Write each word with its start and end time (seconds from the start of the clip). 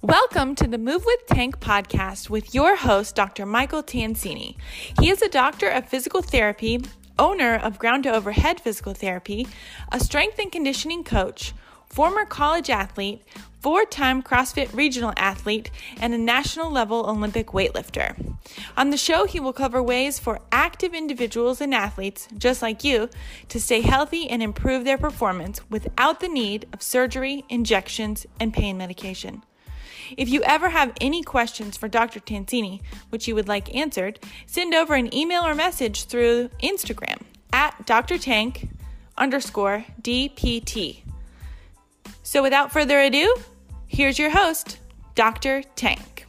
Welcome 0.00 0.54
to 0.54 0.68
the 0.68 0.78
Move 0.78 1.04
with 1.04 1.26
Tank 1.26 1.58
podcast 1.58 2.30
with 2.30 2.54
your 2.54 2.76
host, 2.76 3.16
Dr. 3.16 3.44
Michael 3.44 3.82
Tansini. 3.82 4.56
He 5.00 5.10
is 5.10 5.20
a 5.20 5.28
doctor 5.28 5.68
of 5.68 5.88
physical 5.88 6.22
therapy, 6.22 6.80
owner 7.18 7.56
of 7.56 7.78
Ground 7.78 8.04
to 8.04 8.14
Overhead 8.14 8.60
Physical 8.60 8.94
Therapy, 8.94 9.48
a 9.90 9.98
strength 9.98 10.38
and 10.38 10.52
conditioning 10.52 11.02
coach, 11.02 11.52
former 11.90 12.24
college 12.24 12.70
athlete, 12.70 13.22
four 13.60 13.84
time 13.84 14.22
CrossFit 14.22 14.72
regional 14.74 15.12
athlete, 15.16 15.70
and 16.00 16.14
a 16.14 16.18
national 16.18 16.70
level 16.70 17.08
Olympic 17.08 17.48
weightlifter. 17.48 18.36
On 18.76 18.90
the 18.90 18.96
show, 18.96 19.24
he 19.24 19.40
will 19.40 19.52
cover 19.52 19.82
ways 19.82 20.18
for 20.18 20.40
active 20.52 20.94
individuals 20.94 21.60
and 21.60 21.74
athletes, 21.74 22.28
just 22.36 22.62
like 22.62 22.84
you, 22.84 23.08
to 23.48 23.60
stay 23.60 23.80
healthy 23.80 24.28
and 24.28 24.42
improve 24.42 24.84
their 24.84 24.98
performance 24.98 25.60
without 25.70 26.20
the 26.20 26.28
need 26.28 26.66
of 26.72 26.82
surgery, 26.82 27.44
injections, 27.48 28.26
and 28.40 28.54
pain 28.54 28.78
medication. 28.78 29.42
If 30.16 30.28
you 30.28 30.42
ever 30.44 30.70
have 30.70 30.92
any 31.00 31.22
questions 31.22 31.76
for 31.76 31.88
Dr. 31.88 32.20
Tansini, 32.20 32.80
which 33.10 33.28
you 33.28 33.34
would 33.34 33.48
like 33.48 33.74
answered, 33.74 34.18
send 34.46 34.74
over 34.74 34.94
an 34.94 35.14
email 35.14 35.42
or 35.42 35.54
message 35.54 36.04
through 36.04 36.48
Instagram 36.62 37.20
at 37.52 37.84
Dr. 37.84 38.16
Tank 38.16 38.68
underscore 39.18 39.84
DPT. 40.00 41.02
So 42.28 42.42
without 42.42 42.70
further 42.70 43.00
ado, 43.00 43.34
here's 43.86 44.18
your 44.18 44.28
host, 44.28 44.80
Dr. 45.14 45.62
Tank. 45.76 46.26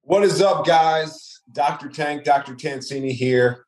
What 0.00 0.24
is 0.24 0.40
up, 0.40 0.64
guys? 0.64 1.42
Dr. 1.52 1.90
Tank, 1.90 2.24
Dr. 2.24 2.54
Tansini 2.54 3.12
here. 3.12 3.66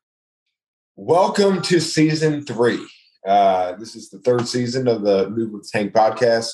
Welcome 0.95 1.61
to 1.61 1.79
season 1.79 2.43
three. 2.43 2.83
Uh, 3.23 3.73
this 3.73 3.95
is 3.95 4.09
the 4.09 4.17
third 4.21 4.47
season 4.47 4.87
of 4.87 5.03
the 5.03 5.29
Move 5.29 5.51
with 5.51 5.69
Tank 5.71 5.93
podcast. 5.93 6.49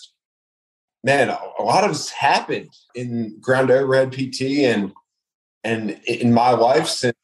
Man, 1.06 1.30
a, 1.30 1.40
a 1.58 1.64
lot 1.64 1.86
has 1.86 2.10
happened 2.10 2.74
in 2.96 3.40
ground 3.40 3.72
overhead 3.72 4.12
PT 4.12 4.66
and 4.66 4.92
and 5.68 6.00
in 6.06 6.34
my 6.34 6.52
life 6.52 6.88
since 6.88 7.18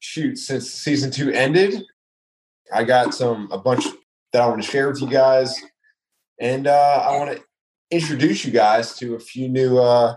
shoot 0.00 0.38
since 0.38 0.70
season 0.70 1.10
two 1.10 1.30
ended. 1.30 1.84
I 2.74 2.84
got 2.84 3.14
some 3.14 3.50
a 3.52 3.58
bunch 3.58 3.84
that 4.32 4.40
I 4.40 4.46
want 4.46 4.62
to 4.62 4.68
share 4.68 4.88
with 4.88 5.02
you 5.02 5.08
guys, 5.08 5.60
and 6.40 6.66
uh, 6.66 7.04
I 7.06 7.18
want 7.18 7.36
to 7.36 7.44
introduce 7.90 8.46
you 8.46 8.50
guys 8.50 8.96
to 8.96 9.14
a 9.14 9.20
few 9.20 9.48
new 9.48 9.78
uh, 9.78 10.16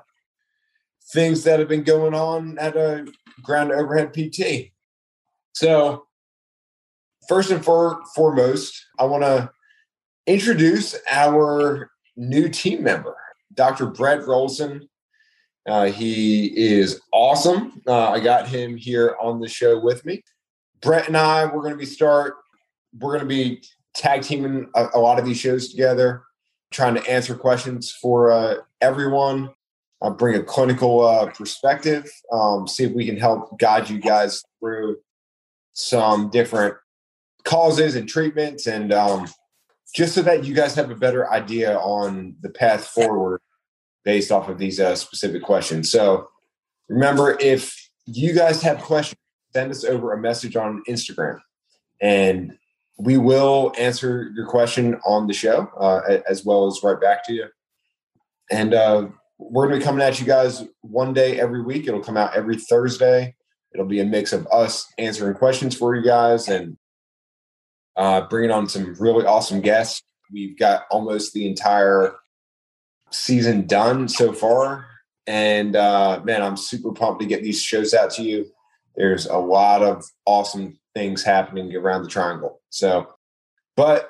things 1.11 1.43
that 1.43 1.59
have 1.59 1.67
been 1.67 1.83
going 1.83 2.13
on 2.13 2.57
at 2.59 2.77
a 2.77 3.05
ground 3.43 3.73
overhead 3.73 4.13
PT. 4.13 4.71
So, 5.53 6.05
first 7.27 7.51
and 7.51 7.63
for, 7.63 8.01
foremost, 8.15 8.85
I 8.97 9.03
want 9.03 9.23
to 9.23 9.51
introduce 10.25 10.95
our 11.11 11.91
new 12.15 12.47
team 12.47 12.83
member, 12.83 13.17
Dr. 13.53 13.87
Brett 13.87 14.21
Rolson. 14.21 14.87
Uh, 15.65 15.85
he 15.85 16.45
is 16.55 17.01
awesome. 17.11 17.81
Uh, 17.87 18.09
I 18.11 18.19
got 18.19 18.47
him 18.47 18.77
here 18.77 19.15
on 19.19 19.39
the 19.39 19.47
show 19.47 19.79
with 19.79 20.05
me. 20.05 20.23
Brett 20.81 21.07
and 21.07 21.17
I, 21.17 21.45
we're 21.45 21.61
going 21.61 21.73
to 21.73 21.79
be 21.79 21.85
start. 21.85 22.35
We're 22.99 23.17
going 23.17 23.27
to 23.27 23.35
be 23.35 23.63
tag 23.95 24.21
teaming 24.21 24.69
a, 24.75 24.87
a, 24.93 24.99
lot 24.99 25.17
of 25.17 25.25
these 25.25 25.39
shows 25.39 25.69
together, 25.69 26.23
trying 26.71 26.93
to 26.95 27.09
answer 27.09 27.33
questions 27.35 27.91
for 27.91 28.31
uh, 28.31 28.55
everyone. 28.81 29.49
Uh, 30.01 30.11
bring 30.11 30.35
a 30.35 30.43
clinical 30.43 31.01
uh, 31.01 31.31
perspective. 31.31 32.07
Um, 32.31 32.67
see 32.67 32.83
if 32.83 32.91
we 32.91 33.05
can 33.05 33.17
help 33.17 33.57
guide 33.57 33.89
you 33.89 33.99
guys 33.99 34.43
through 34.59 34.97
some 35.73 36.29
different 36.29 36.75
causes 37.43 37.95
and 37.95 38.07
treatments 38.07 38.67
and 38.67 38.91
um, 38.91 39.27
just 39.95 40.13
so 40.13 40.21
that 40.23 40.43
you 40.43 40.53
guys 40.53 40.75
have 40.75 40.91
a 40.91 40.95
better 40.95 41.31
idea 41.31 41.77
on 41.77 42.35
the 42.41 42.49
path 42.49 42.87
forward 42.87 43.39
based 44.05 44.31
off 44.31 44.47
of 44.47 44.57
these 44.57 44.79
uh, 44.79 44.95
specific 44.95 45.43
questions. 45.43 45.91
So 45.91 46.29
remember, 46.87 47.37
if 47.41 47.89
you 48.05 48.33
guys 48.33 48.61
have 48.61 48.79
questions, 48.79 49.19
send 49.53 49.71
us 49.71 49.83
over 49.83 50.13
a 50.13 50.17
message 50.17 50.55
on 50.55 50.83
Instagram 50.87 51.39
and 52.01 52.57
we 52.97 53.17
will 53.17 53.73
answer 53.77 54.31
your 54.35 54.45
question 54.45 54.95
on 55.05 55.27
the 55.27 55.33
show 55.33 55.69
uh, 55.79 56.19
as 56.29 56.45
well 56.45 56.67
as 56.67 56.79
right 56.83 56.99
back 56.99 57.25
to 57.25 57.33
you. 57.33 57.45
And 58.51 58.73
uh, 58.73 59.07
we're 59.37 59.67
going 59.67 59.79
to 59.79 59.83
be 59.83 59.85
coming 59.85 60.01
at 60.01 60.19
you 60.19 60.25
guys 60.25 60.63
one 60.81 61.13
day 61.13 61.39
every 61.39 61.61
week. 61.61 61.87
It'll 61.87 62.03
come 62.03 62.17
out 62.17 62.35
every 62.35 62.57
Thursday. 62.57 63.35
It'll 63.73 63.85
be 63.85 63.99
a 63.99 64.05
mix 64.05 64.31
of 64.31 64.47
us 64.47 64.91
answering 64.97 65.35
questions 65.35 65.75
for 65.75 65.95
you 65.95 66.03
guys 66.03 66.47
and 66.47 66.77
uh, 67.97 68.21
bringing 68.21 68.51
on 68.51 68.69
some 68.69 68.95
really 68.99 69.25
awesome 69.25 69.61
guests. 69.61 70.01
We've 70.31 70.57
got 70.57 70.83
almost 70.89 71.33
the 71.33 71.47
entire 71.47 72.15
season 73.15 73.67
done 73.67 74.07
so 74.07 74.33
far. 74.33 74.85
And 75.27 75.75
uh, 75.75 76.21
man, 76.23 76.41
I'm 76.41 76.57
super 76.57 76.91
pumped 76.91 77.21
to 77.21 77.27
get 77.27 77.43
these 77.43 77.61
shows 77.61 77.93
out 77.93 78.11
to 78.11 78.23
you. 78.23 78.45
There's 78.95 79.25
a 79.25 79.37
lot 79.37 79.81
of 79.83 80.03
awesome 80.25 80.79
things 80.93 81.23
happening 81.23 81.75
around 81.75 82.03
the 82.03 82.09
triangle. 82.09 82.61
So, 82.69 83.15
but 83.75 84.09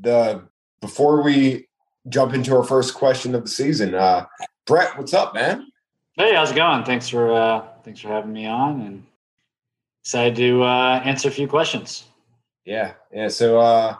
the 0.00 0.48
before 0.80 1.22
we 1.22 1.68
jump 2.08 2.34
into 2.34 2.56
our 2.56 2.64
first 2.64 2.94
question 2.94 3.34
of 3.34 3.44
the 3.44 3.50
season, 3.50 3.94
uh, 3.94 4.26
Brett, 4.66 4.96
what's 4.98 5.14
up, 5.14 5.34
man? 5.34 5.66
Hey, 6.14 6.34
how's 6.34 6.50
it 6.50 6.56
going? 6.56 6.84
Thanks 6.84 7.08
for 7.08 7.32
uh, 7.32 7.64
thanks 7.84 8.00
for 8.00 8.08
having 8.08 8.32
me 8.32 8.46
on, 8.46 8.80
and 8.80 9.06
excited 10.02 10.36
to 10.36 10.62
uh, 10.62 11.00
answer 11.04 11.28
a 11.28 11.32
few 11.32 11.46
questions. 11.46 12.04
Yeah, 12.64 12.94
yeah. 13.12 13.28
So, 13.28 13.60
uh, 13.60 13.96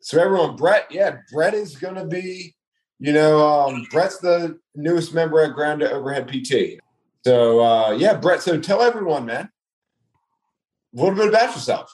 so 0.00 0.20
everyone, 0.20 0.56
Brett, 0.56 0.86
yeah, 0.90 1.18
Brett 1.32 1.54
is 1.54 1.76
going 1.76 1.94
to 1.94 2.04
be, 2.04 2.54
you 3.02 3.12
know, 3.12 3.44
um, 3.44 3.84
Brett's 3.90 4.18
the 4.18 4.60
newest 4.76 5.12
member 5.12 5.40
at 5.40 5.54
Ground 5.54 5.80
to 5.80 5.90
Overhead 5.90 6.28
PT. 6.28 6.78
So, 7.24 7.60
uh, 7.60 7.90
yeah, 7.90 8.14
Brett. 8.14 8.42
So, 8.42 8.60
tell 8.60 8.80
everyone, 8.80 9.26
man, 9.26 9.50
a 10.96 11.00
little 11.00 11.16
bit 11.16 11.26
about 11.26 11.52
yourself. 11.52 11.92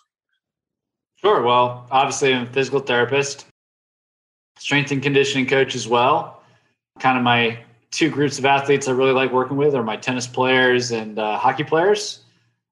Sure. 1.17 1.43
Well, 1.43 1.87
obviously, 1.91 2.35
I'm 2.35 2.43
a 2.43 2.53
physical 2.53 2.81
therapist, 2.81 3.47
strength 4.59 4.91
and 4.91 5.03
conditioning 5.03 5.47
coach 5.47 5.75
as 5.75 5.89
well. 5.89 6.43
Kind 7.01 7.17
of 7.17 7.25
my 7.25 7.59
two 7.91 8.11
groups 8.11 8.39
of 8.39 8.45
athletes 8.45 8.87
I 8.87 8.93
really 8.93 9.13
like 9.13 9.33
working 9.33 9.57
with 9.57 9.75
are 9.75 9.83
my 9.83 9.97
tennis 9.97 10.27
players 10.27 10.91
and 10.91 11.19
uh, 11.19 11.39
hockey 11.39 11.65
players, 11.65 12.21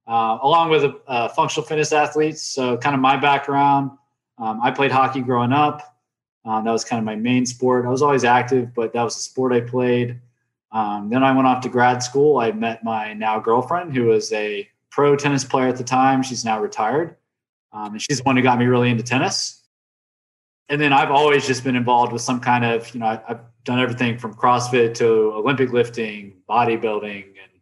uh, 0.06 0.36
along 0.42 0.68
with 0.68 0.92
uh, 1.06 1.28
functional 1.30 1.66
fitness 1.66 1.90
athletes. 1.90 2.42
So, 2.42 2.76
kind 2.76 2.94
of 2.94 3.00
my 3.00 3.16
background 3.16 3.92
um, 4.36 4.60
I 4.62 4.70
played 4.70 4.90
hockey 4.90 5.22
growing 5.22 5.52
up. 5.52 5.95
Um, 6.46 6.64
that 6.64 6.70
was 6.70 6.84
kind 6.84 7.00
of 7.00 7.04
my 7.04 7.16
main 7.16 7.44
sport. 7.44 7.84
I 7.84 7.88
was 7.88 8.02
always 8.02 8.24
active, 8.24 8.72
but 8.72 8.92
that 8.92 9.02
was 9.02 9.16
the 9.16 9.22
sport 9.22 9.52
I 9.52 9.60
played. 9.60 10.20
Um, 10.70 11.10
then 11.10 11.24
I 11.24 11.32
went 11.32 11.48
off 11.48 11.60
to 11.62 11.68
grad 11.68 12.02
school. 12.02 12.38
I 12.38 12.52
met 12.52 12.84
my 12.84 13.12
now 13.14 13.40
girlfriend, 13.40 13.94
who 13.94 14.04
was 14.04 14.32
a 14.32 14.68
pro 14.90 15.16
tennis 15.16 15.44
player 15.44 15.68
at 15.68 15.76
the 15.76 15.84
time. 15.84 16.22
She's 16.22 16.44
now 16.44 16.60
retired. 16.60 17.16
Um, 17.72 17.92
and 17.92 18.02
she's 18.02 18.18
the 18.18 18.22
one 18.22 18.36
who 18.36 18.42
got 18.42 18.58
me 18.58 18.66
really 18.66 18.90
into 18.90 19.02
tennis. 19.02 19.64
And 20.68 20.80
then 20.80 20.92
I've 20.92 21.10
always 21.10 21.46
just 21.46 21.64
been 21.64 21.76
involved 21.76 22.12
with 22.12 22.22
some 22.22 22.40
kind 22.40 22.64
of, 22.64 22.92
you 22.94 23.00
know, 23.00 23.06
I, 23.06 23.20
I've 23.28 23.40
done 23.64 23.80
everything 23.80 24.16
from 24.16 24.34
CrossFit 24.34 24.94
to 24.94 25.06
Olympic 25.34 25.72
lifting, 25.72 26.34
bodybuilding, 26.48 27.24
and 27.24 27.52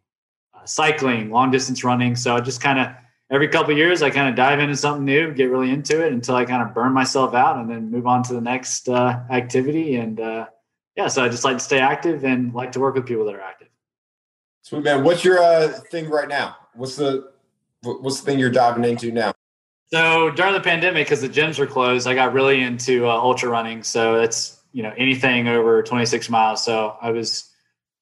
uh, 0.53 0.65
cycling, 0.65 1.31
long 1.31 1.51
distance 1.51 1.83
running. 1.83 2.15
So 2.15 2.35
I 2.35 2.39
just 2.39 2.61
kind 2.61 2.79
of 2.79 2.87
every 3.35 3.49
couple 3.49 3.75
years, 3.75 4.01
I 4.01 4.09
kind 4.09 4.29
of 4.29 4.35
dive 4.35 4.59
into 4.59 4.77
something 4.77 5.03
new, 5.03 5.33
get 5.33 5.49
really 5.49 5.69
into 5.69 6.03
it 6.03 6.13
until 6.13 6.35
I 6.35 6.45
kind 6.45 6.61
of 6.61 6.73
burn 6.73 6.93
myself 6.93 7.35
out, 7.35 7.57
and 7.57 7.69
then 7.69 7.91
move 7.91 8.07
on 8.07 8.23
to 8.23 8.33
the 8.33 8.41
next 8.41 8.87
uh, 8.87 9.19
activity. 9.29 9.97
And 9.97 10.19
uh, 10.19 10.47
yeah, 10.95 11.09
so 11.09 11.23
I 11.23 11.27
just 11.27 11.43
like 11.43 11.57
to 11.57 11.63
stay 11.63 11.79
active 11.79 12.23
and 12.23 12.53
like 12.53 12.71
to 12.71 12.79
work 12.79 12.95
with 12.95 13.05
people 13.05 13.25
that 13.25 13.35
are 13.35 13.41
active. 13.41 13.67
Sweet 14.61 14.83
man, 14.83 15.03
what's 15.03 15.23
your 15.23 15.43
uh, 15.43 15.67
thing 15.67 16.09
right 16.09 16.29
now? 16.29 16.55
What's 16.73 16.95
the 16.95 17.31
what's 17.83 18.21
the 18.21 18.25
thing 18.25 18.39
you're 18.39 18.49
diving 18.49 18.83
into 18.83 19.11
now? 19.11 19.33
So 19.91 20.31
during 20.31 20.53
the 20.53 20.61
pandemic, 20.61 21.05
because 21.05 21.21
the 21.21 21.29
gyms 21.29 21.59
were 21.59 21.67
closed, 21.67 22.07
I 22.07 22.15
got 22.15 22.33
really 22.33 22.61
into 22.61 23.05
uh, 23.05 23.11
ultra 23.11 23.49
running. 23.49 23.83
So 23.83 24.15
it's 24.15 24.63
you 24.71 24.81
know 24.81 24.93
anything 24.97 25.47
over 25.47 25.83
26 25.83 26.29
miles. 26.29 26.63
So 26.63 26.97
I 27.01 27.11
was 27.11 27.51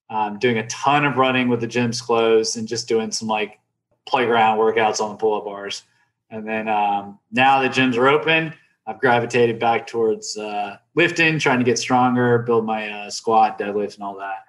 um, 0.10 0.40
doing 0.40 0.60
a 0.60 0.68
ton 0.68 1.06
of 1.06 1.18
running 1.18 1.50
with 1.50 1.60
the 1.60 1.68
gyms 1.68 2.02
closed 2.02 2.56
and 2.56 2.68
just 2.68 2.88
doing 2.88 3.12
some 3.12 3.28
like 3.28 3.60
playground 4.06 4.58
workouts 4.58 5.02
on 5.02 5.12
the 5.12 5.18
pull-up 5.18 5.46
bars. 5.46 5.84
And 6.30 6.48
then 6.48 6.68
um, 6.68 7.20
now 7.32 7.62
the 7.62 7.70
gyms 7.70 7.96
are 7.98 8.08
open. 8.08 8.54
I've 8.86 9.00
gravitated 9.00 9.60
back 9.60 9.88
towards 9.88 10.38
uh, 10.38 10.78
lifting, 10.96 11.40
trying 11.40 11.60
to 11.60 11.66
get 11.66 11.78
stronger, 11.78 12.40
build 12.40 12.66
my 12.66 12.90
uh, 12.90 13.10
squat, 13.10 13.58
deadlift, 13.58 13.96
and 13.96 14.04
all 14.04 14.18
that, 14.18 14.46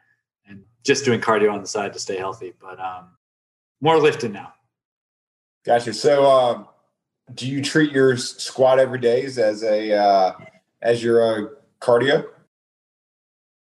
and 0.48 0.64
just 0.82 1.04
doing 1.04 1.20
cardio 1.20 1.52
on 1.52 1.60
the 1.60 1.68
side 1.68 1.92
to 1.92 1.98
stay 1.98 2.16
healthy. 2.16 2.52
But 2.60 2.80
um, 2.80 3.10
more 3.80 3.98
lifting 3.98 4.32
now. 4.32 4.54
Gotcha. 5.64 5.92
So, 5.92 6.26
um, 6.28 6.68
do 7.34 7.48
you 7.48 7.62
treat 7.62 7.92
your 7.92 8.16
squat 8.16 8.78
every 8.78 8.98
day 8.98 9.24
as 9.24 9.62
a 9.62 9.92
uh, 9.92 10.32
as 10.82 11.02
your 11.02 11.22
uh, 11.22 11.48
cardio? 11.80 12.26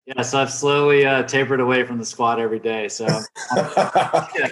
Yeah, 0.07 0.23
so 0.23 0.41
I've 0.41 0.51
slowly 0.53 1.07
uh, 1.07 1.23
tapered 1.25 1.61
away 1.61 1.85
from 1.85 1.99
the 1.99 2.05
squat 2.05 2.41
every 2.41 2.59
day. 2.59 2.89
So 2.89 3.07
yeah. 3.57 4.49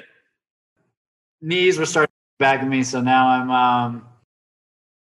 Knees 1.41 1.79
were 1.79 1.87
starting 1.87 2.13
back 2.39 2.61
at 2.61 2.69
me, 2.69 2.83
so 2.83 3.01
now 3.01 3.29
I'm 3.29 3.51
um, 3.51 4.09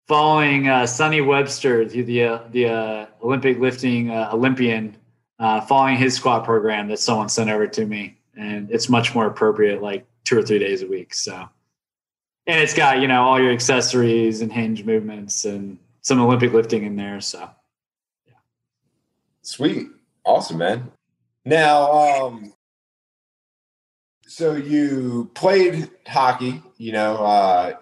following 0.07 0.67
uh, 0.67 0.85
Sonny 0.85 1.21
Webster, 1.21 1.85
the 1.85 2.01
the, 2.01 2.23
uh, 2.23 2.39
the 2.51 2.67
uh, 2.67 3.05
Olympic 3.23 3.59
lifting 3.59 4.09
uh, 4.09 4.29
Olympian, 4.33 4.95
uh, 5.39 5.61
following 5.61 5.97
his 5.97 6.15
squat 6.15 6.43
program 6.43 6.87
that 6.89 6.99
someone 6.99 7.29
sent 7.29 7.49
over 7.49 7.67
to 7.67 7.85
me, 7.85 8.17
and 8.35 8.69
it's 8.71 8.89
much 8.89 9.15
more 9.15 9.25
appropriate, 9.27 9.81
like 9.81 10.05
two 10.23 10.37
or 10.37 10.43
three 10.43 10.59
days 10.59 10.81
a 10.81 10.87
week. 10.87 11.13
So, 11.13 11.47
and 12.47 12.59
it's 12.59 12.73
got 12.73 12.99
you 12.99 13.07
know 13.07 13.23
all 13.23 13.39
your 13.39 13.51
accessories 13.51 14.41
and 14.41 14.51
hinge 14.51 14.83
movements 14.83 15.45
and 15.45 15.77
some 16.01 16.19
Olympic 16.19 16.53
lifting 16.53 16.83
in 16.83 16.95
there. 16.95 17.21
So, 17.21 17.49
yeah, 18.27 18.33
sweet. 19.41 19.87
Awesome, 20.23 20.59
man. 20.59 20.91
Now, 21.45 21.91
um, 21.91 22.53
so 24.31 24.53
you 24.55 25.29
played 25.33 25.89
hockey, 26.07 26.63
you 26.77 26.93
know. 26.93 27.17
Uh, 27.17 27.73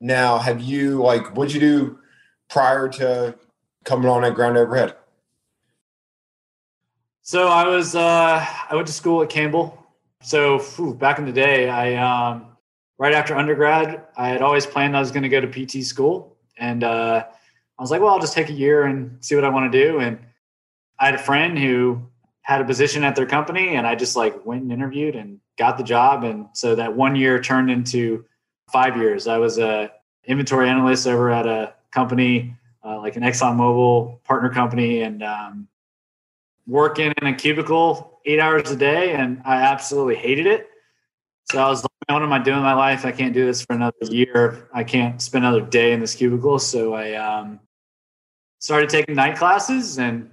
now, 0.00 0.38
have 0.38 0.60
you 0.60 1.02
like 1.02 1.36
what'd 1.36 1.52
you 1.52 1.60
do 1.60 1.98
prior 2.48 2.88
to 2.88 3.34
coming 3.84 4.08
on 4.08 4.24
at 4.24 4.34
ground 4.34 4.56
overhead? 4.56 4.94
So 7.22 7.48
I 7.48 7.66
was 7.66 7.96
uh, 7.96 8.46
I 8.70 8.74
went 8.74 8.86
to 8.86 8.92
school 8.92 9.22
at 9.22 9.28
Campbell. 9.28 9.86
So 10.22 10.58
whew, 10.58 10.94
back 10.94 11.18
in 11.18 11.26
the 11.26 11.32
day, 11.32 11.68
I 11.68 11.94
um, 11.96 12.46
right 12.98 13.12
after 13.12 13.36
undergrad, 13.36 14.04
I 14.16 14.28
had 14.28 14.40
always 14.40 14.66
planned 14.66 14.96
I 14.96 15.00
was 15.00 15.10
going 15.10 15.24
to 15.24 15.28
go 15.28 15.40
to 15.40 15.48
PT 15.48 15.84
school, 15.84 16.36
and 16.58 16.84
uh, 16.84 17.24
I 17.76 17.82
was 17.82 17.90
like, 17.90 18.00
well, 18.00 18.12
I'll 18.12 18.20
just 18.20 18.34
take 18.34 18.50
a 18.50 18.54
year 18.54 18.84
and 18.84 19.18
see 19.20 19.34
what 19.34 19.44
I 19.44 19.48
want 19.48 19.70
to 19.72 19.84
do. 19.84 19.98
And 19.98 20.18
I 21.00 21.06
had 21.06 21.14
a 21.16 21.18
friend 21.18 21.58
who 21.58 22.02
had 22.48 22.62
a 22.62 22.64
position 22.64 23.04
at 23.04 23.14
their 23.14 23.26
company 23.26 23.76
and 23.76 23.86
I 23.86 23.94
just 23.94 24.16
like 24.16 24.44
went 24.46 24.62
and 24.62 24.72
interviewed 24.72 25.16
and 25.16 25.38
got 25.58 25.76
the 25.76 25.84
job. 25.84 26.24
And 26.24 26.46
so 26.54 26.74
that 26.74 26.96
one 26.96 27.14
year 27.14 27.38
turned 27.38 27.70
into 27.70 28.24
five 28.72 28.96
years. 28.96 29.26
I 29.26 29.36
was 29.36 29.58
a 29.58 29.92
inventory 30.24 30.70
analyst 30.70 31.06
over 31.06 31.30
at 31.30 31.46
a 31.46 31.74
company 31.90 32.56
uh, 32.82 32.98
like 32.98 33.16
an 33.16 33.22
Exxon 33.22 33.56
Mobil 33.56 34.22
partner 34.24 34.48
company 34.48 35.02
and 35.02 35.22
um, 35.22 35.68
working 36.66 37.12
in 37.20 37.26
a 37.26 37.34
cubicle 37.34 38.18
eight 38.24 38.40
hours 38.40 38.70
a 38.70 38.76
day. 38.76 39.12
And 39.12 39.42
I 39.44 39.56
absolutely 39.56 40.16
hated 40.16 40.46
it. 40.46 40.68
So 41.50 41.58
I 41.58 41.68
was 41.68 41.82
like, 41.82 41.90
what 42.08 42.22
am 42.22 42.32
I 42.32 42.38
doing 42.38 42.58
in 42.58 42.62
my 42.62 42.72
life? 42.72 43.04
I 43.04 43.12
can't 43.12 43.34
do 43.34 43.44
this 43.44 43.60
for 43.60 43.74
another 43.74 43.96
year. 44.04 44.70
I 44.72 44.84
can't 44.84 45.20
spend 45.20 45.44
another 45.44 45.60
day 45.60 45.92
in 45.92 46.00
this 46.00 46.14
cubicle. 46.14 46.58
So 46.58 46.94
I 46.94 47.12
um, 47.12 47.60
started 48.58 48.88
taking 48.88 49.16
night 49.16 49.36
classes 49.36 49.98
and 49.98 50.30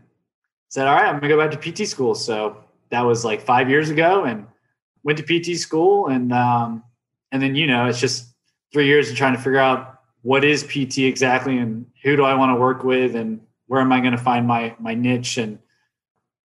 said, 0.70 0.88
all 0.88 0.96
right, 0.96 1.06
I'm 1.06 1.16
gonna 1.16 1.28
go 1.28 1.38
back 1.38 1.52
to 1.60 1.72
PT 1.72 1.88
school. 1.88 2.16
So 2.16 2.58
that 2.90 3.02
was 3.02 3.26
like 3.26 3.42
five 3.42 3.70
years 3.70 3.90
ago, 3.90 4.26
and 4.26 4.46
went 5.04 5.20
to 5.20 5.24
PT 5.24 5.58
school, 5.58 6.08
and 6.08 6.34
um, 6.34 6.84
and 7.32 7.42
then 7.42 7.56
you 7.56 7.68
know 7.68 7.86
it's 7.88 8.00
just 8.00 8.34
three 8.74 8.88
years 8.88 9.10
of 9.10 9.16
trying 9.16 9.34
to 9.34 9.40
figure 9.40 9.60
out 9.60 10.02
what 10.22 10.44
is 10.44 10.64
PT 10.64 11.00
exactly, 11.00 11.58
and 11.58 11.86
who 12.04 12.16
do 12.16 12.24
I 12.24 12.34
want 12.34 12.52
to 12.52 12.60
work 12.60 12.84
with, 12.84 13.16
and 13.16 13.40
where 13.68 13.82
am 13.82 13.92
I 13.92 14.00
going 14.00 14.12
to 14.12 14.18
find 14.18 14.46
my 14.46 14.76
my 14.80 14.94
niche, 14.94 15.38
and 15.38 15.60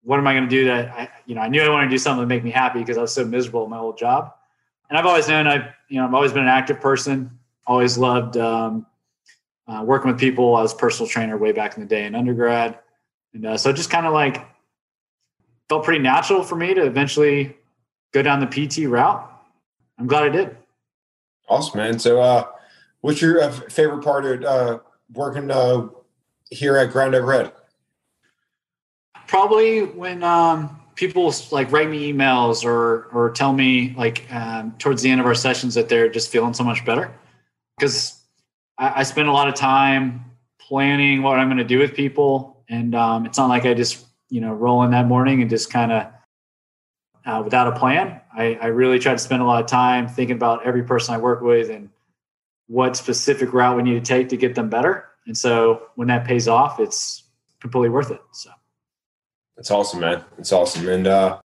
what 0.04 0.20
am 0.20 0.28
I 0.28 0.34
going 0.34 0.46
to 0.46 0.50
do 0.50 0.66
that 0.66 0.90
I 0.92 1.10
you 1.26 1.36
know 1.36 1.42
I 1.42 1.48
knew 1.48 1.62
I 1.62 1.70
wanted 1.70 1.86
to 1.86 1.92
do 1.92 1.98
something 1.98 2.22
to 2.22 2.28
make 2.28 2.44
me 2.44 2.52
happy 2.52 2.80
because 2.80 2.98
I 2.98 3.02
was 3.02 3.14
so 3.14 3.26
miserable 3.26 3.64
in 3.64 3.70
my 3.70 3.80
old 3.80 3.98
job, 3.98 4.34
and 4.90 4.98
I've 4.98 5.06
always 5.06 5.28
known 5.28 5.48
I've 5.48 5.74
you 5.88 6.00
know 6.00 6.06
I've 6.06 6.14
always 6.14 6.34
been 6.34 6.44
an 6.44 6.50
active 6.50 6.80
person, 6.80 7.40
always 7.66 7.98
loved 7.98 8.38
um, 8.38 8.86
uh, 9.68 9.84
working 9.86 10.12
with 10.12 10.20
people. 10.20 10.56
I 10.56 10.62
was 10.62 10.74
personal 10.74 11.10
trainer 11.10 11.38
way 11.38 11.52
back 11.52 11.76
in 11.76 11.82
the 11.82 11.88
day 11.88 12.06
in 12.06 12.16
undergrad 12.16 12.80
and 13.34 13.46
uh, 13.46 13.58
so 13.58 13.70
it 13.70 13.76
just 13.76 13.90
kind 13.90 14.06
of 14.06 14.14
like 14.14 14.46
felt 15.68 15.84
pretty 15.84 16.02
natural 16.02 16.44
for 16.44 16.56
me 16.56 16.74
to 16.74 16.86
eventually 16.86 17.56
go 18.12 18.22
down 18.22 18.40
the 18.40 18.48
PT 18.48 18.90
route. 18.90 19.26
I'm 19.98 20.08
glad 20.08 20.24
I 20.24 20.30
did. 20.30 20.58
Awesome, 21.48 21.80
man. 21.80 22.00
So, 22.00 22.22
uh, 22.22 22.46
what's 23.02 23.22
your 23.22 23.42
uh, 23.42 23.52
favorite 23.52 24.04
part 24.04 24.26
of 24.26 24.44
uh, 24.44 24.80
working 25.14 25.50
uh, 25.52 25.88
here 26.50 26.78
at 26.78 26.92
Ground 26.92 27.16
Overhead? 27.16 27.52
Probably 29.28 29.84
when 29.84 30.24
um, 30.24 30.80
people 30.96 31.34
like 31.52 31.72
write 31.72 31.90
me 31.90 32.12
emails 32.12 32.66
or 32.66 33.06
or 33.14 33.32
tell 33.32 33.54
me 33.54 33.94
like 33.98 34.32
um, 34.34 34.74
towards 34.80 35.02
the 35.02 35.10
end 35.10 35.22
of 35.22 35.28
our 35.28 35.36
sessions 35.36 35.76
that 35.76 35.88
they're 35.88 36.10
just 36.10 36.32
feeling 36.32 36.54
so 36.54 36.64
much 36.64 36.84
better 36.86 37.14
because 37.78 38.20
I, 38.78 39.00
I 39.00 39.04
spend 39.04 39.28
a 39.28 39.32
lot 39.32 39.48
of 39.48 39.56
time 39.56 40.26
planning 40.60 41.22
what 41.22 41.40
I'm 41.40 41.48
going 41.48 41.58
to 41.58 41.64
do 41.64 41.80
with 41.80 41.94
people 41.94 42.59
and 42.70 42.96
um, 42.96 43.26
it's 43.26 43.38
not 43.38 43.50
like 43.50 43.66
I 43.66 43.74
just 43.74 44.06
you 44.30 44.42
know 44.42 44.54
roll 44.54 44.84
in 44.84 44.92
that 44.92 45.08
morning 45.08 45.42
and 45.42 45.50
just 45.50 45.72
kind 45.72 45.92
of 45.92 46.08
uh, 47.26 47.42
without 47.44 47.68
a 47.68 47.78
plan. 47.78 48.22
I, 48.34 48.58
I 48.62 48.68
really 48.68 49.00
try 49.00 49.12
to 49.12 49.20
spend 49.20 49.42
a 49.42 49.46
lot 49.46 49.62
of 49.62 49.68
time 49.68 50.08
thinking 50.08 50.36
about 50.36 50.66
every 50.66 50.84
person 50.84 51.16
I 51.16 51.18
work 51.18 51.42
with 51.42 51.70
and 51.70 51.90
what 52.68 52.96
specific 52.96 53.54
route 53.54 53.76
we 53.76 53.84
need 53.84 53.94
to 53.94 54.02
take 54.02 54.30
to 54.30 54.38
get 54.38 54.56
them 54.56 54.70
better. 54.70 55.06
And 55.26 55.38
so 55.38 55.88
when 55.96 56.08
that 56.08 56.26
pays 56.26 56.48
off, 56.48 56.80
it's 56.80 57.24
completely 57.60 57.90
worth 57.90 58.12
it. 58.12 58.22
So 58.32 58.52
that's 59.58 59.72
awesome, 59.72 60.00
man. 60.00 60.24
It's 60.38 60.52
awesome. 60.52 60.88
And 60.88 61.08
uh, 61.08 61.40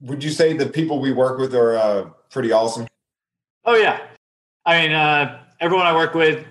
would 0.00 0.22
you 0.22 0.30
say 0.30 0.52
the 0.52 0.66
people 0.66 1.00
we 1.00 1.12
work 1.12 1.38
with 1.38 1.54
are 1.54 1.76
uh, 1.76 2.10
pretty 2.30 2.52
awesome? 2.52 2.86
Oh 3.64 3.74
yeah, 3.74 4.00
I 4.66 4.82
mean 4.82 4.92
uh, 4.92 5.40
everyone 5.60 5.86
I 5.86 5.94
work 5.94 6.14
with 6.14 6.44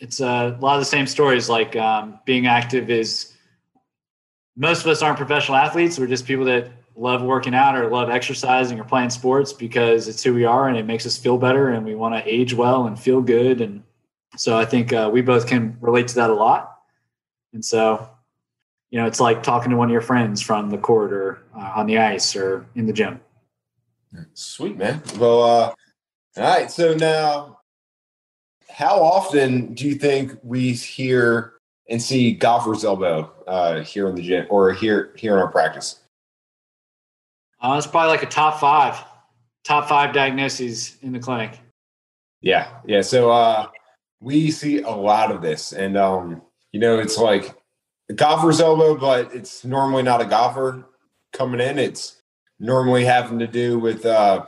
it's 0.00 0.20
a 0.20 0.56
lot 0.60 0.74
of 0.74 0.80
the 0.80 0.84
same 0.84 1.06
stories. 1.06 1.48
Like 1.48 1.76
um, 1.76 2.18
being 2.24 2.46
active 2.46 2.90
is 2.90 3.32
most 4.56 4.80
of 4.80 4.88
us 4.88 5.02
aren't 5.02 5.18
professional 5.18 5.56
athletes. 5.56 5.98
We're 5.98 6.06
just 6.06 6.26
people 6.26 6.44
that 6.46 6.70
love 6.96 7.22
working 7.22 7.54
out 7.54 7.76
or 7.76 7.88
love 7.88 8.10
exercising 8.10 8.78
or 8.80 8.84
playing 8.84 9.10
sports 9.10 9.52
because 9.52 10.08
it's 10.08 10.22
who 10.22 10.34
we 10.34 10.44
are 10.44 10.68
and 10.68 10.76
it 10.76 10.84
makes 10.84 11.06
us 11.06 11.16
feel 11.16 11.38
better 11.38 11.70
and 11.70 11.86
we 11.86 11.94
want 11.94 12.14
to 12.14 12.28
age 12.28 12.54
well 12.54 12.86
and 12.86 12.98
feel 12.98 13.20
good. 13.20 13.60
And 13.60 13.84
so 14.36 14.58
I 14.58 14.64
think 14.64 14.92
uh, 14.92 15.08
we 15.12 15.20
both 15.20 15.46
can 15.46 15.76
relate 15.80 16.08
to 16.08 16.14
that 16.16 16.30
a 16.30 16.34
lot. 16.34 16.76
And 17.52 17.64
so, 17.64 18.10
you 18.90 18.98
know, 18.98 19.06
it's 19.06 19.20
like 19.20 19.42
talking 19.42 19.70
to 19.70 19.76
one 19.76 19.88
of 19.88 19.92
your 19.92 20.00
friends 20.00 20.42
from 20.42 20.70
the 20.70 20.78
court 20.78 21.12
or 21.12 21.42
uh, 21.56 21.72
on 21.76 21.86
the 21.86 21.98
ice 21.98 22.34
or 22.34 22.66
in 22.74 22.86
the 22.86 22.92
gym. 22.92 23.20
Sweet, 24.34 24.76
man. 24.76 25.02
Well, 25.18 25.42
uh, 25.42 25.74
all 26.36 26.42
right. 26.42 26.70
So 26.70 26.94
now 26.94 27.57
how 28.70 29.02
often 29.02 29.74
do 29.74 29.88
you 29.88 29.94
think 29.94 30.36
we 30.42 30.72
hear 30.72 31.54
and 31.88 32.00
see 32.00 32.32
golfer's 32.32 32.84
elbow 32.84 33.32
uh, 33.46 33.80
here 33.80 34.08
in 34.08 34.14
the 34.14 34.22
gym 34.22 34.46
or 34.50 34.72
here 34.72 35.12
here 35.16 35.34
in 35.34 35.38
our 35.38 35.50
practice? 35.50 36.00
Uh, 37.60 37.74
it's 37.76 37.86
probably 37.86 38.10
like 38.10 38.22
a 38.22 38.26
top 38.26 38.60
five, 38.60 39.02
top 39.64 39.88
five 39.88 40.14
diagnoses 40.14 40.96
in 41.02 41.12
the 41.12 41.18
clinic. 41.18 41.58
Yeah, 42.40 42.68
yeah. 42.86 43.00
So 43.00 43.30
uh, 43.30 43.68
we 44.20 44.50
see 44.50 44.82
a 44.82 44.90
lot 44.90 45.32
of 45.32 45.42
this, 45.42 45.72
and 45.72 45.96
um, 45.96 46.42
you 46.72 46.78
know, 46.78 46.98
it's 46.98 47.18
like 47.18 47.56
a 48.08 48.14
golfer's 48.14 48.60
elbow, 48.60 48.96
but 48.96 49.34
it's 49.34 49.64
normally 49.64 50.02
not 50.02 50.20
a 50.20 50.24
golfer 50.24 50.84
coming 51.32 51.60
in. 51.60 51.78
It's 51.78 52.22
normally 52.60 53.04
having 53.04 53.38
to 53.40 53.46
do 53.46 53.78
with 53.78 54.06
uh, 54.06 54.44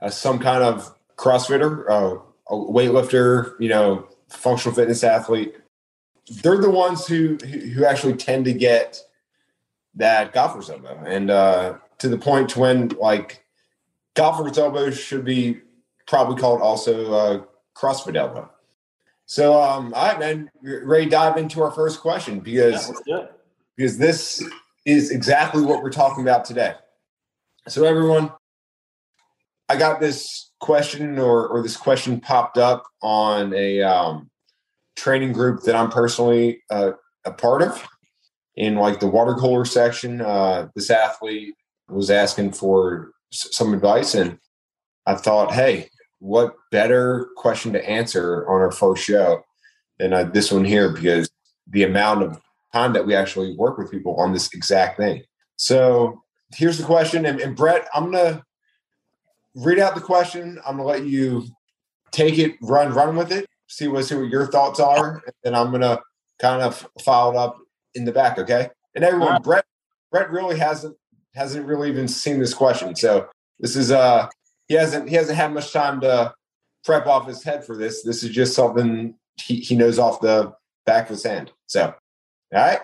uh 0.00 0.10
some 0.10 0.38
kind 0.38 0.64
of 0.64 0.94
CrossFitter, 1.16 1.88
uh, 1.88 2.22
a 2.48 2.54
weightlifter, 2.54 3.52
you 3.58 3.68
know, 3.68 4.06
functional 4.28 4.74
fitness 4.74 5.04
athlete, 5.04 5.54
they're 6.42 6.58
the 6.58 6.70
ones 6.70 7.06
who 7.06 7.36
who 7.36 7.84
actually 7.84 8.14
tend 8.14 8.44
to 8.46 8.52
get 8.52 9.00
that 9.94 10.32
golfer's 10.32 10.68
elbow, 10.70 11.02
and 11.06 11.30
uh, 11.30 11.74
to 11.98 12.08
the 12.08 12.18
point 12.18 12.50
to 12.50 12.58
when 12.60 12.88
like 13.00 13.44
golfer's 14.14 14.58
elbow 14.58 14.90
should 14.90 15.24
be 15.24 15.60
probably 16.06 16.40
called 16.40 16.60
also 16.60 17.12
uh, 17.12 17.42
CrossFit 17.74 18.16
elbow. 18.16 18.50
So, 19.26 19.60
um, 19.60 19.92
all 19.94 20.06
right, 20.06 20.18
man, 20.18 20.50
ready 20.62 21.06
dive 21.06 21.36
into 21.36 21.62
our 21.62 21.72
first 21.72 22.00
question 22.00 22.40
because 22.40 22.92
yeah, 23.06 23.26
because 23.76 23.98
this 23.98 24.42
is 24.84 25.10
exactly 25.10 25.62
what 25.62 25.82
we're 25.82 25.90
talking 25.90 26.22
about 26.22 26.44
today. 26.44 26.74
So, 27.68 27.84
everyone, 27.84 28.30
I 29.68 29.76
got 29.76 30.00
this 30.00 30.52
question 30.60 31.18
or, 31.18 31.48
or 31.48 31.62
this 31.62 31.76
question 31.76 32.20
popped 32.20 32.58
up 32.58 32.84
on 33.02 33.52
a 33.54 33.82
um, 33.82 34.30
training 34.96 35.32
group 35.32 35.62
that 35.62 35.74
I'm 35.74 35.90
personally 35.90 36.62
uh, 36.70 36.92
a 37.24 37.32
part 37.32 37.62
of 37.62 37.86
in 38.54 38.76
like 38.76 39.00
the 39.00 39.08
water 39.08 39.34
cooler 39.34 39.64
section. 39.64 40.20
Uh, 40.20 40.68
this 40.74 40.90
athlete 40.90 41.54
was 41.88 42.10
asking 42.10 42.52
for 42.52 43.12
s- 43.32 43.48
some 43.52 43.74
advice, 43.74 44.14
and 44.14 44.38
I 45.04 45.14
thought, 45.14 45.52
hey, 45.52 45.90
what 46.20 46.56
better 46.70 47.28
question 47.36 47.72
to 47.72 47.88
answer 47.88 48.48
on 48.48 48.60
our 48.60 48.72
first 48.72 49.04
show 49.04 49.42
than 49.98 50.12
uh, 50.12 50.24
this 50.24 50.50
one 50.52 50.64
here 50.64 50.92
because 50.92 51.28
the 51.68 51.82
amount 51.82 52.22
of 52.22 52.40
time 52.72 52.92
that 52.92 53.06
we 53.06 53.14
actually 53.14 53.54
work 53.56 53.78
with 53.78 53.90
people 53.90 54.16
on 54.16 54.32
this 54.32 54.52
exact 54.54 54.98
thing. 54.98 55.22
So 55.56 56.22
here's 56.54 56.78
the 56.78 56.84
question, 56.84 57.26
and, 57.26 57.40
and 57.40 57.56
Brett, 57.56 57.88
I'm 57.94 58.12
gonna 58.12 58.44
read 59.56 59.78
out 59.78 59.94
the 59.94 60.00
question. 60.00 60.60
I'm 60.64 60.76
gonna 60.76 60.88
let 60.88 61.06
you 61.06 61.46
take 62.12 62.38
it, 62.38 62.56
run, 62.62 62.92
run 62.92 63.16
with 63.16 63.32
it. 63.32 63.46
See 63.68 63.88
what 63.88 64.04
see 64.04 64.14
what 64.14 64.28
your 64.28 64.46
thoughts 64.46 64.78
are, 64.78 65.22
and 65.26 65.34
then 65.42 65.54
I'm 65.54 65.72
gonna 65.72 65.98
kind 66.38 66.62
of 66.62 66.86
filed 67.02 67.36
up 67.36 67.58
in 67.94 68.04
the 68.04 68.12
back. 68.12 68.38
Okay, 68.38 68.68
and 68.94 69.04
everyone, 69.04 69.32
right. 69.32 69.42
Brett 69.42 69.64
Brett 70.12 70.30
really 70.30 70.58
hasn't 70.58 70.96
hasn't 71.34 71.66
really 71.66 71.88
even 71.88 72.06
seen 72.06 72.38
this 72.38 72.54
question, 72.54 72.94
so 72.94 73.28
this 73.58 73.74
is 73.74 73.90
uh 73.90 74.28
he 74.68 74.74
hasn't 74.74 75.08
he 75.08 75.16
hasn't 75.16 75.36
had 75.36 75.52
much 75.52 75.72
time 75.72 76.00
to 76.02 76.32
prep 76.84 77.06
off 77.06 77.26
his 77.26 77.42
head 77.42 77.64
for 77.64 77.76
this. 77.76 78.02
This 78.02 78.22
is 78.22 78.30
just 78.30 78.54
something 78.54 79.14
he, 79.36 79.56
he 79.56 79.76
knows 79.76 79.98
off 79.98 80.20
the 80.20 80.52
back 80.86 81.04
of 81.04 81.10
his 81.10 81.24
hand. 81.24 81.50
So, 81.66 81.86
all 82.54 82.60
right. 82.60 82.80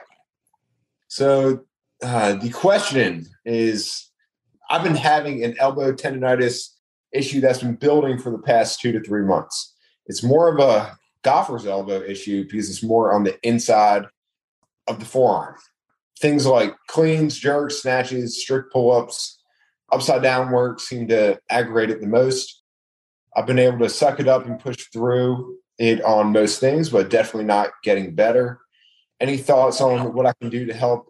So 1.08 1.64
uh, 2.02 2.34
the 2.34 2.50
question 2.50 3.26
is 3.44 4.10
I've 4.72 4.82
been 4.82 4.96
having 4.96 5.44
an 5.44 5.54
elbow 5.58 5.92
tendonitis 5.92 6.70
issue 7.12 7.42
that's 7.42 7.58
been 7.58 7.74
building 7.74 8.16
for 8.16 8.30
the 8.30 8.38
past 8.38 8.80
two 8.80 8.90
to 8.92 9.02
three 9.02 9.22
months. 9.22 9.74
It's 10.06 10.22
more 10.22 10.48
of 10.48 10.58
a 10.60 10.96
golfer's 11.22 11.66
elbow 11.66 12.00
issue 12.00 12.44
because 12.44 12.70
it's 12.70 12.82
more 12.82 13.12
on 13.12 13.22
the 13.22 13.38
inside 13.46 14.06
of 14.88 14.98
the 14.98 15.04
forearm. 15.04 15.56
Things 16.20 16.46
like 16.46 16.74
cleans, 16.86 17.36
jerks, 17.36 17.82
snatches, 17.82 18.40
strict 18.40 18.72
pull 18.72 18.92
ups, 18.92 19.42
upside 19.92 20.22
down 20.22 20.50
work 20.50 20.80
seem 20.80 21.06
to 21.08 21.38
aggravate 21.50 21.90
it 21.90 22.00
the 22.00 22.06
most. 22.06 22.62
I've 23.36 23.46
been 23.46 23.58
able 23.58 23.80
to 23.80 23.90
suck 23.90 24.20
it 24.20 24.28
up 24.28 24.46
and 24.46 24.58
push 24.58 24.86
through 24.90 25.58
it 25.76 26.02
on 26.02 26.32
most 26.32 26.60
things, 26.60 26.88
but 26.88 27.10
definitely 27.10 27.44
not 27.44 27.72
getting 27.84 28.14
better. 28.14 28.58
Any 29.20 29.36
thoughts 29.36 29.82
on 29.82 30.14
what 30.14 30.24
I 30.24 30.32
can 30.40 30.48
do 30.48 30.64
to 30.64 30.72
help 30.72 31.08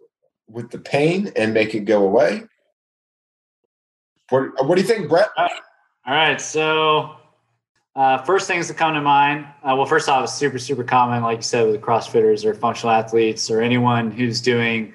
with 0.49 0.69
the 0.69 0.79
pain 0.79 1.31
and 1.37 1.53
make 1.53 1.73
it 1.73 1.85
go 1.85 2.03
away? 2.03 2.43
What, 4.33 4.65
what 4.65 4.75
do 4.77 4.81
you 4.81 4.87
think, 4.87 5.09
Brett? 5.09 5.29
All 5.37 5.47
right. 6.07 6.41
So, 6.41 7.17
uh, 7.95 8.17
first 8.23 8.47
things 8.47 8.67
that 8.67 8.77
come 8.77 8.95
to 8.95 9.01
mind. 9.01 9.45
Uh, 9.61 9.75
well, 9.75 9.85
first 9.85 10.09
off, 10.09 10.23
it's 10.23 10.33
super, 10.33 10.57
super 10.57 10.83
common, 10.83 11.21
like 11.21 11.37
you 11.37 11.43
said, 11.43 11.67
with 11.67 11.79
CrossFitters 11.81 12.43
or 12.43 12.55
functional 12.55 12.95
athletes 12.95 13.51
or 13.51 13.61
anyone 13.61 14.09
who's 14.09 14.41
doing 14.41 14.91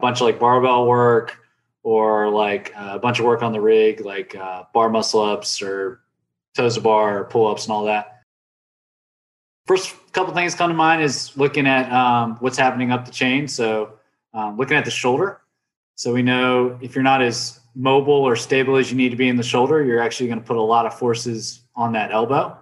a 0.00 0.02
bunch 0.02 0.20
of 0.20 0.22
like 0.22 0.40
barbell 0.40 0.88
work 0.88 1.38
or 1.84 2.28
like 2.28 2.72
a 2.76 2.98
bunch 2.98 3.20
of 3.20 3.24
work 3.24 3.44
on 3.44 3.52
the 3.52 3.60
rig, 3.60 4.00
like 4.00 4.34
uh, 4.34 4.64
bar 4.74 4.90
muscle 4.90 5.20
ups 5.20 5.62
or 5.62 6.00
toes 6.56 6.74
to 6.74 6.80
bar 6.80 7.20
or 7.20 7.24
pull 7.26 7.46
ups 7.46 7.66
and 7.66 7.72
all 7.72 7.84
that. 7.84 8.24
First 9.68 9.94
couple 10.10 10.34
things 10.34 10.56
come 10.56 10.70
to 10.70 10.74
mind 10.74 11.02
is 11.02 11.36
looking 11.36 11.68
at 11.68 11.88
um, 11.92 12.34
what's 12.40 12.58
happening 12.58 12.90
up 12.90 13.04
the 13.04 13.12
chain. 13.12 13.46
So, 13.46 13.92
um, 14.34 14.56
looking 14.56 14.76
at 14.76 14.84
the 14.84 14.90
shoulder. 14.90 15.40
So, 15.94 16.12
we 16.12 16.22
know 16.22 16.76
if 16.82 16.96
you're 16.96 17.04
not 17.04 17.22
as 17.22 17.60
mobile 17.74 18.12
or 18.12 18.36
stable 18.36 18.76
as 18.76 18.90
you 18.90 18.96
need 18.96 19.10
to 19.10 19.16
be 19.16 19.28
in 19.28 19.36
the 19.36 19.42
shoulder, 19.42 19.82
you're 19.82 20.00
actually 20.00 20.26
going 20.26 20.40
to 20.40 20.44
put 20.44 20.56
a 20.56 20.62
lot 20.62 20.86
of 20.86 20.98
forces 20.98 21.60
on 21.74 21.92
that 21.92 22.12
elbow. 22.12 22.56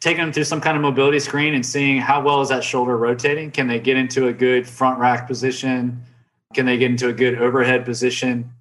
Taking 0.00 0.22
them 0.24 0.32
through 0.32 0.44
some 0.44 0.60
kind 0.60 0.76
of 0.76 0.82
mobility 0.82 1.18
screen 1.18 1.54
and 1.54 1.66
seeing 1.66 1.98
how 2.00 2.22
well 2.22 2.40
is 2.40 2.48
that 2.50 2.62
shoulder 2.62 2.96
rotating. 2.96 3.50
Can 3.50 3.66
they 3.66 3.80
get 3.80 3.96
into 3.96 4.28
a 4.28 4.32
good 4.32 4.66
front 4.66 4.98
rack 4.98 5.26
position? 5.26 6.02
Can 6.54 6.66
they 6.66 6.78
get 6.78 6.90
into 6.90 7.08
a 7.08 7.12
good 7.12 7.38
overhead 7.38 7.84
position? 7.84 8.52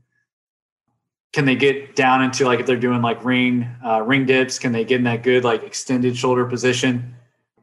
Can 1.33 1.45
they 1.45 1.55
get 1.55 1.95
down 1.95 2.23
into 2.23 2.45
like 2.45 2.59
if 2.59 2.65
they're 2.65 2.75
doing 2.75 3.01
like 3.01 3.23
ring 3.23 3.69
uh, 3.85 4.01
ring 4.01 4.25
dips? 4.25 4.57
Can 4.57 4.71
they 4.71 4.83
get 4.83 4.97
in 4.97 5.03
that 5.03 5.23
good 5.23 5.43
like 5.43 5.63
extended 5.63 6.17
shoulder 6.17 6.45
position? 6.45 7.15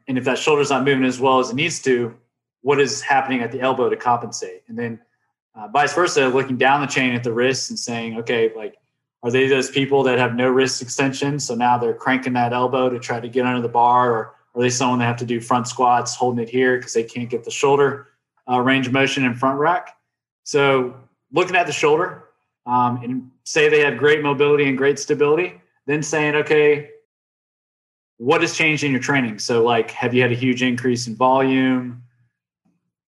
And 0.07 0.17
if 0.17 0.25
that 0.25 0.39
shoulder's 0.39 0.71
not 0.71 0.85
moving 0.85 1.05
as 1.05 1.19
well 1.19 1.41
as 1.41 1.51
it 1.51 1.57
needs 1.57 1.83
to, 1.83 2.15
what 2.63 2.81
is 2.81 3.01
happening 3.03 3.41
at 3.41 3.51
the 3.51 3.61
elbow 3.61 3.89
to 3.89 3.97
compensate? 3.97 4.63
And 4.69 4.79
then 4.79 5.01
uh, 5.55 5.69
vice 5.69 5.95
versa, 5.95 6.29
looking 6.29 6.57
down 6.57 6.81
the 6.81 6.87
chain 6.87 7.15
at 7.15 7.23
the 7.23 7.33
wrists 7.33 7.71
and 7.71 7.79
saying, 7.79 8.19
okay, 8.19 8.53
like 8.55 8.77
are 9.23 9.31
they 9.31 9.47
those 9.47 9.71
people 9.71 10.03
that 10.03 10.19
have 10.19 10.35
no 10.35 10.49
wrist 10.51 10.83
extension? 10.83 11.41
So 11.41 11.55
now 11.55 11.79
they're 11.79 11.95
cranking 11.95 12.35
that 12.35 12.53
elbow 12.53 12.91
to 12.91 12.99
try 12.99 13.21
to 13.21 13.29
get 13.29 13.47
under 13.47 13.63
the 13.63 13.69
bar, 13.69 14.13
or 14.13 14.35
are 14.55 14.61
they 14.61 14.69
someone 14.69 14.99
that 14.99 15.07
have 15.07 15.17
to 15.17 15.25
do 15.25 15.41
front 15.41 15.67
squats 15.67 16.15
holding 16.15 16.43
it 16.43 16.51
here 16.51 16.77
because 16.77 16.93
they 16.93 17.05
can't 17.05 17.31
get 17.31 17.43
the 17.43 17.51
shoulder 17.51 18.09
uh, 18.51 18.61
range 18.61 18.87
of 18.87 18.93
motion 18.93 19.25
in 19.25 19.35
front 19.35 19.59
rack? 19.59 19.97
So 20.45 20.95
looking 21.33 21.57
at 21.57 21.67
the 21.67 21.73
shoulder 21.73 22.25
um, 22.67 23.03
and 23.03 23.31
say 23.45 23.71
they 23.71 23.81
have 23.81 23.97
great 23.97 24.23
mobility 24.23 24.69
and 24.69 24.77
great 24.77 24.99
stability, 24.99 25.61
then 25.87 26.03
saying, 26.03 26.35
okay, 26.35 26.91
what 28.19 28.43
has 28.43 28.55
changed 28.55 28.85
in 28.85 28.93
your 28.93 29.01
training? 29.01 29.39
So 29.39 29.65
like, 29.65 29.91
have 29.91 30.13
you 30.13 30.21
had 30.21 30.33
a 30.33 30.37
huge 30.37 30.63
increase 30.63 31.07
in 31.07 31.17
volume? 31.17 32.04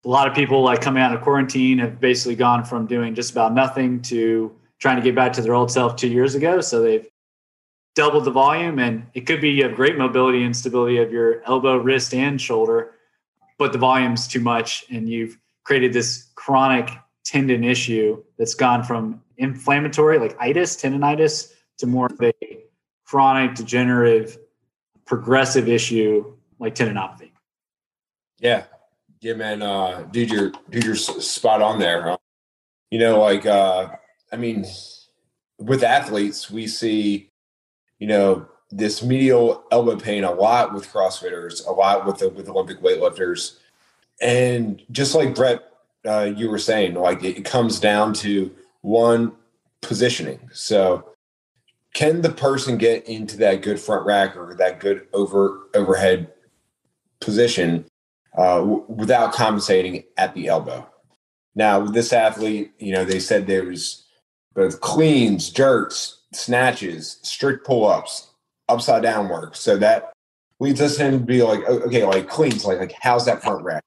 A 0.04 0.10
lot 0.10 0.28
of 0.28 0.34
people 0.34 0.64
like 0.64 0.82
coming 0.82 1.04
out 1.04 1.14
of 1.14 1.22
quarantine 1.22 1.78
have 1.80 2.00
basically 2.00 2.36
gone 2.36 2.64
from 2.64 2.88
doing 2.88 3.14
just 3.14 3.32
about 3.32 3.54
nothing 3.54 4.02
to 4.04 4.56
trying 4.80 4.96
to 4.96 5.02
get 5.02 5.16
back 5.16 5.32
to 5.34 5.42
their 5.42 5.54
old 5.54 5.72
self 5.72 5.96
two 5.96 6.08
years 6.08 6.34
ago. 6.34 6.60
So 6.60 6.82
they've 6.82 7.08
doubled 7.96 8.26
the 8.26 8.32
volume 8.32 8.80
and 8.80 9.06
it 9.14 9.22
could 9.22 9.42
be 9.42 9.50
you 9.50 9.64
have 9.64 9.76
great 9.76 9.98
mobility 9.98 10.44
and 10.44 10.56
stability 10.56 10.98
of 10.98 11.12
your 11.12 11.44
elbow, 11.44 11.78
wrist, 11.78 12.14
and 12.14 12.40
shoulder, 12.42 12.94
but 13.58 13.74
the 13.74 13.78
volume's 13.78 14.28
too 14.28 14.40
much 14.40 14.86
and 14.90 15.08
you've 15.08 15.38
created 15.64 15.94
this 15.94 16.30
chronic 16.36 16.90
tendon 17.24 17.64
issue 17.64 18.22
that's 18.38 18.56
gone 18.56 18.84
from 18.84 19.22
inflammatory, 19.38 20.18
like 20.20 20.36
itis, 20.40 20.76
tendonitis, 20.76 21.54
to 21.78 21.88
more 21.88 22.08
of 22.08 22.22
a 22.22 22.34
chronic, 23.06 23.56
degenerative, 23.56 24.38
progressive 25.06 25.68
issue 25.68 26.34
like 26.60 26.76
tendinopathy. 26.76 27.32
Yeah, 28.40 28.64
yeah, 29.22 29.34
man, 29.34 29.62
uh, 29.62 30.08
dude, 30.12 30.32
you're 30.32 30.52
dude, 30.70 30.84
you're 30.84 30.96
spot 30.96 31.62
on 31.62 31.80
there. 31.80 32.02
Huh? 32.02 32.18
You 32.90 33.00
know, 33.00 33.22
like, 33.22 33.46
uh, 33.46 33.90
I 34.32 34.36
mean, 34.36 34.66
with 35.60 35.84
athletes, 35.84 36.50
we 36.50 36.68
see, 36.68 37.30
you 38.00 38.08
know, 38.08 38.48
this 38.72 39.04
medial 39.04 39.64
elbow 39.72 39.96
pain 39.96 40.24
a 40.24 40.32
lot 40.32 40.74
with 40.74 40.92
CrossFitters, 40.92 41.66
a 41.68 41.72
lot 41.72 42.06
with 42.06 42.18
the 42.18 42.30
with 42.30 42.50
Olympic 42.50 42.82
weightlifters, 42.82 43.58
and 44.20 44.82
just 44.92 45.14
like 45.14 45.36
Brett 45.36 45.62
uh, 46.06 46.32
you 46.36 46.50
were 46.50 46.58
saying, 46.58 46.96
like 46.96 47.24
it 47.24 47.46
comes 47.46 47.80
down 47.80 48.14
to 48.16 48.52
one 48.82 49.34
positioning. 49.82 50.50
So, 50.52 51.10
can 51.94 52.22
the 52.22 52.32
person 52.32 52.78
get 52.78 53.08
into 53.08 53.38
that 53.38 53.62
good 53.62 53.80
front 53.80 54.04
rack 54.04 54.36
or 54.36 54.56
that 54.56 54.80
good 54.80 55.08
over 55.14 55.68
overhead 55.76 56.34
position 57.20 57.86
uh, 58.38 58.60
w- 58.60 58.86
without 58.88 59.34
compensating 59.34 60.04
at 60.18 60.34
the 60.34 60.48
elbow? 60.48 60.88
Now, 61.56 61.82
with 61.82 61.94
this 61.94 62.14
athlete, 62.14 62.72
you 62.80 62.94
know, 62.94 63.04
they 63.04 63.20
said 63.20 63.46
there 63.46 63.66
was 63.66 64.06
both 64.54 64.82
cleans, 64.82 65.50
jerks, 65.50 66.22
snatches, 66.34 67.20
strict 67.24 67.66
pull 67.66 67.86
ups, 67.86 68.32
upside 68.70 69.04
down 69.04 69.30
work. 69.30 69.56
So 69.56 69.78
that 69.78 70.14
leads 70.60 70.82
us 70.82 71.00
in 71.00 71.12
to 71.12 71.20
be 71.20 71.44
like, 71.44 71.64
okay, 71.68 72.06
like 72.06 72.30
cleans, 72.30 72.66
like, 72.66 72.80
like 72.80 72.94
how's 73.02 73.26
that 73.26 73.44
front 73.44 73.64
rack? 73.64 73.84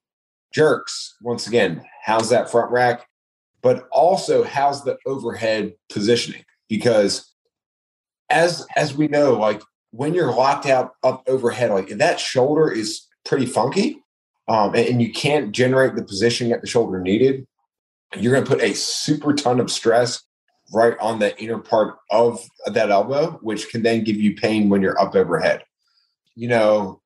Jerks, 0.52 1.16
once 1.22 1.46
again, 1.46 1.82
how's 2.04 2.30
that 2.30 2.50
front 2.50 2.70
rack, 2.70 3.06
but 3.62 3.88
also 3.90 4.44
how's 4.44 4.84
the 4.84 4.98
overhead 5.06 5.74
positioning? 5.88 6.44
Because 6.68 7.32
as 8.30 8.66
as 8.76 8.94
we 8.94 9.08
know, 9.08 9.34
like 9.34 9.62
when 9.90 10.14
you're 10.14 10.32
locked 10.32 10.66
out 10.66 10.92
up 11.02 11.22
overhead, 11.26 11.70
like 11.70 11.88
that 11.88 12.20
shoulder 12.20 12.70
is 12.70 13.06
pretty 13.24 13.46
funky, 13.46 14.03
um, 14.48 14.74
and, 14.74 14.86
and 14.86 15.02
you 15.02 15.12
can't 15.12 15.52
generate 15.52 15.94
the 15.94 16.02
positioning 16.04 16.52
at 16.52 16.60
the 16.60 16.66
shoulder 16.66 17.00
needed, 17.00 17.46
you're 18.16 18.32
going 18.32 18.44
to 18.44 18.50
put 18.50 18.62
a 18.62 18.74
super 18.74 19.32
ton 19.32 19.60
of 19.60 19.70
stress 19.70 20.22
right 20.72 20.96
on 21.00 21.18
the 21.18 21.38
inner 21.42 21.58
part 21.58 21.96
of 22.10 22.40
that 22.66 22.90
elbow, 22.90 23.32
which 23.42 23.68
can 23.68 23.82
then 23.82 24.04
give 24.04 24.16
you 24.16 24.34
pain 24.34 24.68
when 24.68 24.82
you're 24.82 25.00
up 25.00 25.14
overhead. 25.14 25.64
You 26.34 26.48
know, 26.48 27.00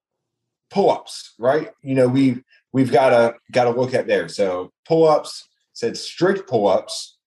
pull-ups, 0.70 1.34
right? 1.38 1.70
You 1.82 1.94
know, 1.94 2.08
we 2.08 2.42
we've 2.72 2.92
got 2.92 3.10
to 3.10 3.34
got 3.52 3.64
to 3.64 3.70
look 3.70 3.94
at 3.94 4.06
there. 4.06 4.28
So 4.28 4.72
pull-ups 4.86 5.48
said 5.72 5.96
strict 5.96 6.48
pull-ups, 6.48 7.18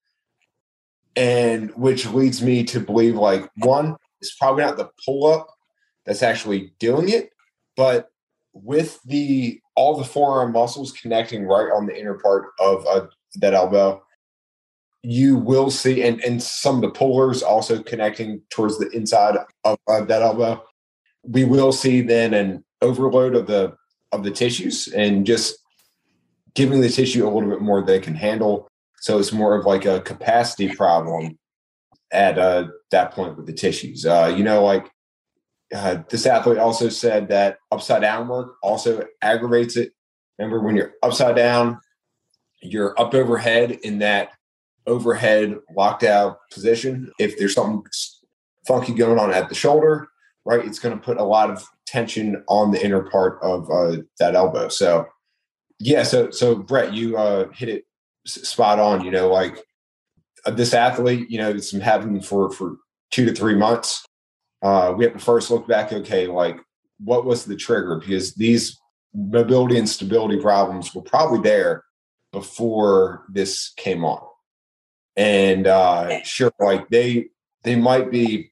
and 1.15 1.71
which 1.71 2.05
leads 2.07 2.41
me 2.41 2.63
to 2.65 2.79
believe 2.79 3.15
like 3.15 3.49
one 3.57 3.95
is 4.21 4.35
probably 4.37 4.63
not 4.63 4.77
the 4.77 4.89
pull-up 5.05 5.47
that's 6.05 6.23
actually 6.23 6.73
doing 6.79 7.09
it, 7.09 7.31
but 7.75 8.10
with 8.53 8.99
the 9.03 9.59
all 9.75 9.97
the 9.97 10.03
forearm 10.03 10.51
muscles 10.51 10.91
connecting 10.91 11.45
right 11.45 11.71
on 11.71 11.85
the 11.85 11.97
inner 11.97 12.15
part 12.15 12.49
of 12.59 12.85
uh, 12.87 13.07
that 13.35 13.53
elbow, 13.53 14.01
you 15.03 15.37
will 15.37 15.71
see, 15.71 16.03
and 16.03 16.21
and 16.21 16.41
some 16.41 16.75
of 16.75 16.81
the 16.81 16.89
pullers 16.89 17.41
also 17.41 17.81
connecting 17.81 18.41
towards 18.49 18.77
the 18.77 18.89
inside 18.89 19.37
of, 19.63 19.77
of 19.87 20.07
that 20.07 20.21
elbow. 20.21 20.63
We 21.23 21.45
will 21.45 21.71
see 21.71 22.01
then 22.01 22.33
an 22.33 22.63
overload 22.81 23.35
of 23.35 23.47
the 23.47 23.75
of 24.11 24.23
the 24.23 24.31
tissues 24.31 24.87
and 24.89 25.25
just 25.25 25.57
giving 26.53 26.81
the 26.81 26.89
tissue 26.89 27.25
a 27.25 27.29
little 27.29 27.49
bit 27.49 27.61
more 27.61 27.81
they 27.81 27.99
can 27.99 28.15
handle. 28.15 28.67
So 28.99 29.17
it's 29.17 29.31
more 29.31 29.55
of 29.55 29.65
like 29.65 29.85
a 29.85 30.01
capacity 30.01 30.67
problem 30.75 31.37
at 32.11 32.37
uh, 32.37 32.67
that 32.91 33.11
point 33.11 33.37
with 33.37 33.45
the 33.45 33.53
tissues. 33.53 34.05
Uh, 34.05 34.33
you 34.35 34.43
know, 34.43 34.63
like 34.63 34.91
uh, 35.73 36.03
this 36.09 36.25
athlete 36.25 36.57
also 36.57 36.89
said 36.89 37.29
that 37.29 37.57
upside 37.71 38.01
down 38.01 38.27
work 38.27 38.55
also 38.61 39.05
aggravates 39.21 39.77
it. 39.77 39.93
Remember, 40.37 40.59
when 40.61 40.75
you're 40.75 40.93
upside 41.03 41.35
down, 41.35 41.79
you're 42.61 42.99
up 42.99 43.13
overhead 43.13 43.71
in 43.83 43.99
that 43.99 44.31
overhead 44.87 45.57
locked 45.75 46.03
out 46.03 46.39
position. 46.51 47.11
If 47.19 47.37
there's 47.37 47.53
something 47.53 47.83
funky 48.67 48.93
going 48.93 49.19
on 49.19 49.31
at 49.31 49.49
the 49.49 49.55
shoulder, 49.55 50.07
right, 50.45 50.65
it's 50.65 50.79
going 50.79 50.97
to 50.97 51.03
put 51.03 51.17
a 51.17 51.23
lot 51.23 51.49
of 51.49 51.63
tension 51.85 52.43
on 52.47 52.71
the 52.71 52.83
inner 52.83 53.03
part 53.03 53.39
of 53.41 53.69
uh, 53.69 53.97
that 54.19 54.35
elbow. 54.35 54.69
So 54.69 55.07
Yeah, 55.79 56.03
so 56.03 56.31
so 56.31 56.55
Brett, 56.55 56.93
you 56.93 57.17
uh, 57.17 57.49
hit 57.53 57.69
it 57.69 57.85
spot 58.25 58.79
on. 58.79 59.03
You 59.03 59.11
know, 59.11 59.29
like 59.29 59.57
uh, 60.45 60.51
this 60.51 60.73
athlete, 60.73 61.29
you 61.29 61.37
know, 61.37 61.49
it's 61.49 61.71
been 61.71 61.81
happening 61.81 62.21
for 62.21 62.51
for 62.51 62.77
two 63.11 63.25
to 63.25 63.33
three 63.33 63.55
months. 63.55 64.05
Uh, 64.61 64.93
we 64.95 65.05
have 65.05 65.13
to 65.13 65.19
first 65.19 65.49
look 65.51 65.67
back. 65.67 65.91
Okay, 65.91 66.27
like 66.27 66.57
what 66.99 67.25
was 67.25 67.45
the 67.45 67.55
trigger? 67.55 67.97
Because 67.97 68.33
these 68.35 68.79
mobility 69.13 69.77
and 69.77 69.89
stability 69.89 70.39
problems 70.39 70.93
were 70.93 71.01
probably 71.01 71.39
there 71.39 71.83
before 72.31 73.25
this 73.29 73.73
came 73.75 74.05
on, 74.05 74.25
and 75.17 75.67
uh, 75.67 76.21
sure, 76.23 76.51
like 76.59 76.89
they 76.89 77.29
they 77.63 77.75
might 77.75 78.11
be 78.11 78.51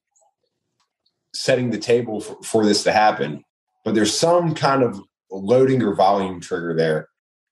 setting 1.34 1.70
the 1.70 1.78
table 1.78 2.22
for, 2.22 2.44
for 2.44 2.66
this 2.66 2.84
to 2.84 2.92
happen, 2.92 3.44
but 3.86 3.94
there's 3.94 4.18
some 4.18 4.56
kind 4.56 4.84
of 4.84 5.00
loading 5.32 5.82
or 5.84 5.94
volume 5.94 6.42
trigger 6.42 6.74
there 6.74 7.08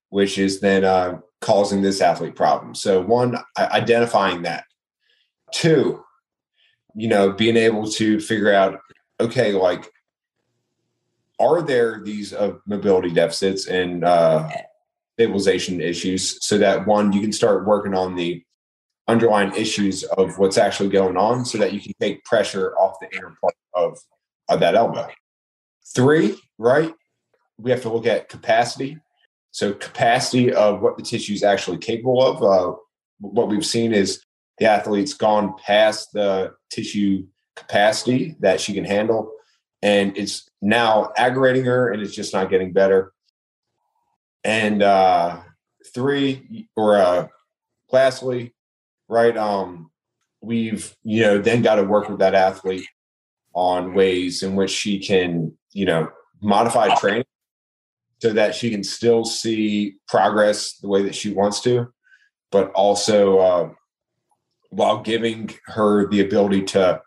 which 0.09 0.37
is 0.37 0.59
then 0.59 0.83
uh, 0.83 1.19
causing 1.41 1.81
this 1.81 2.01
athlete 2.01 2.35
problem. 2.35 2.75
So, 2.75 3.01
one, 3.01 3.37
identifying 3.57 4.43
that. 4.43 4.63
Two, 5.51 6.03
you 6.97 7.07
know, 7.07 7.31
being 7.31 7.55
able 7.55 7.89
to 7.91 8.19
figure 8.19 8.51
out, 8.51 8.79
okay, 9.19 9.53
like, 9.53 9.89
are 11.39 11.61
there 11.61 12.01
these 12.03 12.33
uh, 12.33 12.53
mobility 12.65 13.11
deficits 13.11 13.67
and 13.67 14.03
uh, 14.03 14.49
stabilization 15.13 15.79
issues 15.79 16.43
so 16.43 16.57
that 16.57 16.87
one, 16.87 17.13
you 17.13 17.21
can 17.21 17.31
start 17.31 17.67
working 17.67 17.93
on 17.93 18.15
the 18.15 18.43
underlying 19.07 19.53
issues 19.55 20.03
of 20.03 20.37
what's 20.39 20.57
actually 20.57 20.89
going 20.89 21.15
on 21.15 21.45
so 21.45 21.59
that 21.59 21.71
you 21.71 21.79
can 21.79 21.93
take 22.01 22.25
pressure 22.25 22.75
off 22.77 22.95
the 22.99 23.07
inner 23.15 23.37
part 23.39 23.53
of, 23.75 23.99
of 24.49 24.59
that 24.59 24.73
elbow. 24.73 25.07
Three, 25.93 26.35
right? 26.57 26.91
We 27.59 27.69
have 27.71 27.83
to 27.83 27.89
look 27.89 28.07
at 28.07 28.27
capacity 28.27 28.97
so 29.57 29.73
capacity 29.73 30.53
of 30.53 30.81
what 30.81 30.97
the 30.97 31.03
tissue 31.03 31.33
is 31.33 31.41
actually 31.41 31.79
capable 31.79 32.21
of. 32.21 32.43
Uh, 32.43 32.75
what 33.19 33.47
we've 33.47 33.65
seen 33.65 33.91
is 33.91 34.23
the 34.59 34.65
athlete's 34.65 35.13
gone 35.13 35.55
past 35.63 36.13
the 36.13 36.53
tissue 36.69 37.25
capacity 37.55 38.35
that 38.39 38.59
she 38.59 38.73
can 38.73 38.85
handle, 38.85 39.31
and 39.81 40.17
it's 40.17 40.49
now 40.61 41.11
aggravating 41.17 41.65
her, 41.65 41.91
and 41.91 42.01
it's 42.01 42.15
just 42.15 42.33
not 42.33 42.49
getting 42.49 42.73
better. 42.73 43.13
And 44.43 44.81
uh, 44.81 45.41
three, 45.93 46.67
or 46.75 46.97
uh, 46.97 47.27
lastly, 47.91 48.53
right? 49.07 49.35
Um, 49.35 49.91
we've 50.41 50.95
you 51.03 51.21
know 51.21 51.37
then 51.39 51.61
got 51.61 51.75
to 51.75 51.83
work 51.83 52.09
with 52.09 52.19
that 52.19 52.35
athlete 52.35 52.87
on 53.53 53.93
ways 53.93 54.43
in 54.43 54.55
which 54.55 54.69
she 54.69 54.99
can 54.99 55.51
you 55.73 55.85
know 55.85 56.09
modify 56.41 56.93
training 56.95 57.25
so 58.19 58.33
that 58.33 58.55
she 58.55 58.69
can 58.69 58.83
still 58.83 59.23
see 59.23 59.95
progress 60.07 60.77
the 60.77 60.87
way 60.87 61.03
that 61.03 61.15
she 61.15 61.31
wants 61.31 61.61
to, 61.61 61.87
but 62.51 62.71
also 62.71 63.39
uh, 63.39 63.69
while 64.69 65.01
giving 65.01 65.49
her 65.65 66.07
the 66.09 66.21
ability 66.21 66.63
to 66.63 67.01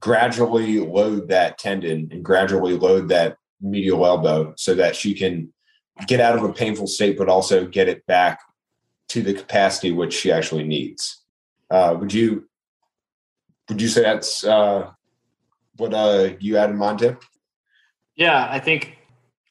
gradually 0.00 0.80
load 0.80 1.28
that 1.28 1.58
tendon 1.58 2.08
and 2.12 2.24
gradually 2.24 2.76
load 2.76 3.08
that 3.08 3.36
medial 3.60 4.04
elbow 4.04 4.52
so 4.56 4.74
that 4.74 4.94
she 4.94 5.14
can 5.14 5.52
get 6.06 6.20
out 6.20 6.36
of 6.36 6.42
a 6.42 6.52
painful 6.52 6.86
state, 6.86 7.16
but 7.16 7.28
also 7.28 7.66
get 7.66 7.88
it 7.88 8.04
back 8.06 8.40
to 9.08 9.22
the 9.22 9.32
capacity 9.32 9.92
which 9.92 10.12
she 10.12 10.30
actually 10.30 10.64
needs. 10.64 11.22
Uh, 11.70 11.96
would 11.98 12.12
you 12.12 12.48
would 13.68 13.80
you 13.80 13.88
say 13.88 14.02
that's 14.02 14.44
uh, 14.44 14.90
what 15.76 15.94
uh, 15.94 16.30
you 16.38 16.56
had 16.56 16.70
in 16.70 16.76
mind, 16.76 16.98
Tim? 16.98 17.16
Yeah, 18.14 18.46
I 18.50 18.58
think 18.58 18.98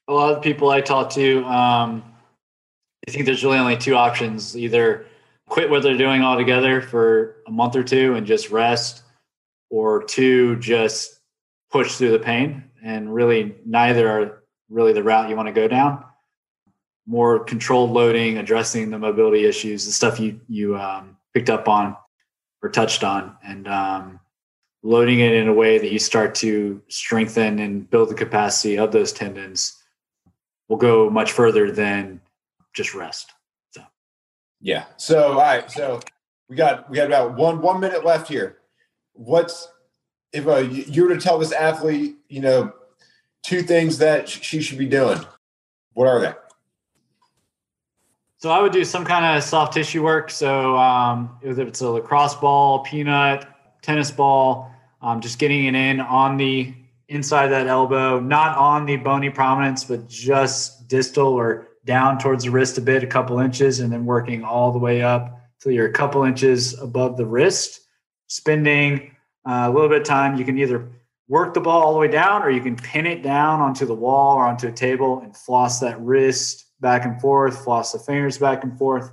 a 0.08 0.13
lot 0.13 0.36
of 0.36 0.44
people 0.44 0.70
I 0.70 0.82
talk 0.82 1.10
to, 1.12 1.44
um, 1.46 2.04
I 3.08 3.12
think 3.12 3.25
there's 3.25 3.44
really 3.44 3.58
only 3.58 3.78
two 3.78 3.96
options: 3.96 4.56
either 4.56 5.08
quit 5.48 5.70
what 5.70 5.84
they're 5.84 5.98
doing 5.98 6.22
altogether 6.22 6.82
for 6.82 7.38
a 7.48 7.52
month 7.52 7.76
or 7.76 7.84
two 7.84 8.15
and 8.15 8.26
just 8.26 8.50
rest, 8.50 9.04
or 9.70 10.04
two, 10.04 10.56
just 10.58 11.20
push 11.72 11.96
through 11.96 12.12
the 12.12 12.20
pain. 12.20 12.63
And 12.84 13.13
really, 13.13 13.56
neither 13.65 14.10
are 14.10 14.44
really 14.70 14.94
the 14.94 15.04
route 15.04 15.30
you 15.30 15.36
want 15.36 15.48
to 15.48 15.54
go 15.54 15.67
down. 15.67 16.04
More 17.08 17.44
controlled 17.44 17.91
loading, 17.91 18.38
addressing 18.38 18.91
the 18.91 19.00
mobility 19.00 19.46
issues, 19.46 19.86
the 19.86 19.91
stuff 19.91 20.20
you 20.20 20.39
you 20.48 20.78
um, 20.78 21.17
picked 21.34 21.50
up 21.50 21.67
on 21.67 21.98
or 22.62 22.70
touched 22.70 23.04
on, 23.04 23.36
and 23.44 23.67
um, 23.67 24.20
loading 24.84 25.20
it 25.20 25.34
in 25.34 25.48
a 25.48 25.54
way 25.54 25.78
that 25.78 25.91
you 25.91 26.00
start 26.00 26.36
to 26.36 26.82
strengthen 26.88 27.60
and 27.60 27.89
build 27.89 28.10
the 28.10 28.15
capacity 28.15 28.78
of 28.78 28.91
those 28.91 29.12
tendons 29.12 29.82
will 30.70 30.78
go 30.78 31.10
much 31.10 31.32
further 31.32 31.72
than 31.72 32.22
just 32.74 32.94
rest. 32.94 33.32
Yeah. 34.63 34.86
So, 34.95 35.34
all 35.34 35.39
right. 35.39 35.69
So 35.69 35.99
we 36.49 36.56
got 36.56 36.89
we 36.89 36.95
got 36.95 37.08
about 37.08 37.36
one 37.36 37.62
one 37.62 37.82
minute 37.82 38.06
left 38.06 38.30
here. 38.30 38.58
What's 39.12 39.67
if 40.32 40.47
uh, 40.47 40.60
you 40.60 41.04
were 41.04 41.13
to 41.13 41.19
tell 41.19 41.38
this 41.38 41.52
athlete, 41.52 42.15
you 42.30 42.39
know, 42.39 42.73
two 43.45 43.62
things 43.62 43.97
that 43.99 44.30
she 44.30 44.62
should 44.62 44.78
be 44.78 44.88
doing? 44.88 45.19
What 45.93 46.08
are 46.08 46.21
they? 46.21 46.34
So 48.38 48.49
I 48.49 48.62
would 48.62 48.71
do 48.71 48.86
some 48.86 49.06
kind 49.06 49.38
of 49.38 49.43
soft 49.43 49.73
tissue 49.73 50.02
work. 50.02 50.32
So 50.32 50.78
um, 50.78 51.38
if 51.41 51.60
it's 51.60 51.82
a 51.82 51.89
lacrosse 51.89 52.36
ball, 52.36 52.80
peanut, 52.80 53.45
tennis 53.82 54.12
ball, 54.12 54.71
um, 55.02 55.19
just 55.21 55.39
getting 55.39 55.65
it 55.65 55.76
in 55.76 55.99
on 55.99 56.38
the 56.38 56.73
inside 57.10 57.45
of 57.45 57.52
that 57.52 57.67
elbow, 57.67 58.19
not 58.19 58.58
on 58.58 58.86
the 58.86 58.95
bony 58.95 59.30
prominence, 59.30 59.84
but 59.84 60.08
just 60.08 60.88
distal 60.88 61.34
or 61.34 61.67
down 61.86 62.17
towards 62.17 62.46
the 62.46 62.52
wrist 62.52 62.78
a 62.78 62.82
bit, 62.82 63.04
a 63.04 63.08
couple 63.08 63.39
inches, 63.39 63.80
and 63.80 63.91
then 63.91 64.06
working 64.06 64.43
all 64.43 64.72
the 64.72 64.80
way 64.80 65.02
up 65.02 65.39
till 65.60 65.72
you're 65.72 65.88
a 65.88 65.93
couple 65.93 66.24
inches 66.24 66.80
above 66.80 67.17
the 67.17 67.26
wrist. 67.26 67.82
Spending 68.28 69.15
uh, 69.46 69.67
a 69.67 69.72
little 69.72 69.89
bit 69.89 70.02
of 70.02 70.08
time, 70.08 70.38
you 70.38 70.46
can 70.46 70.58
either 70.58 70.89
work 71.28 71.54
the 71.54 71.62
ball 71.62 71.82
all 71.82 71.93
the 71.93 72.00
way 72.00 72.08
down 72.08 72.43
or 72.43 72.50
you 72.50 72.62
can 72.62 72.76
pin 72.76 73.06
it 73.06 73.24
down 73.24 73.62
onto 73.62 73.86
the 73.86 73.93
wall 73.93 74.36
or 74.38 74.46
onto 74.46 74.67
a 74.67 74.72
table 74.72 75.22
and 75.22 75.36
floss 75.36 75.80
that 75.80 76.00
wrist 76.02 76.65
back 76.80 77.06
and 77.06 77.19
forth, 77.22 77.63
floss 77.63 77.91
the 77.91 78.00
fingers 78.00 78.38
back 78.38 78.63
and 78.63 78.78
forth. 78.78 79.12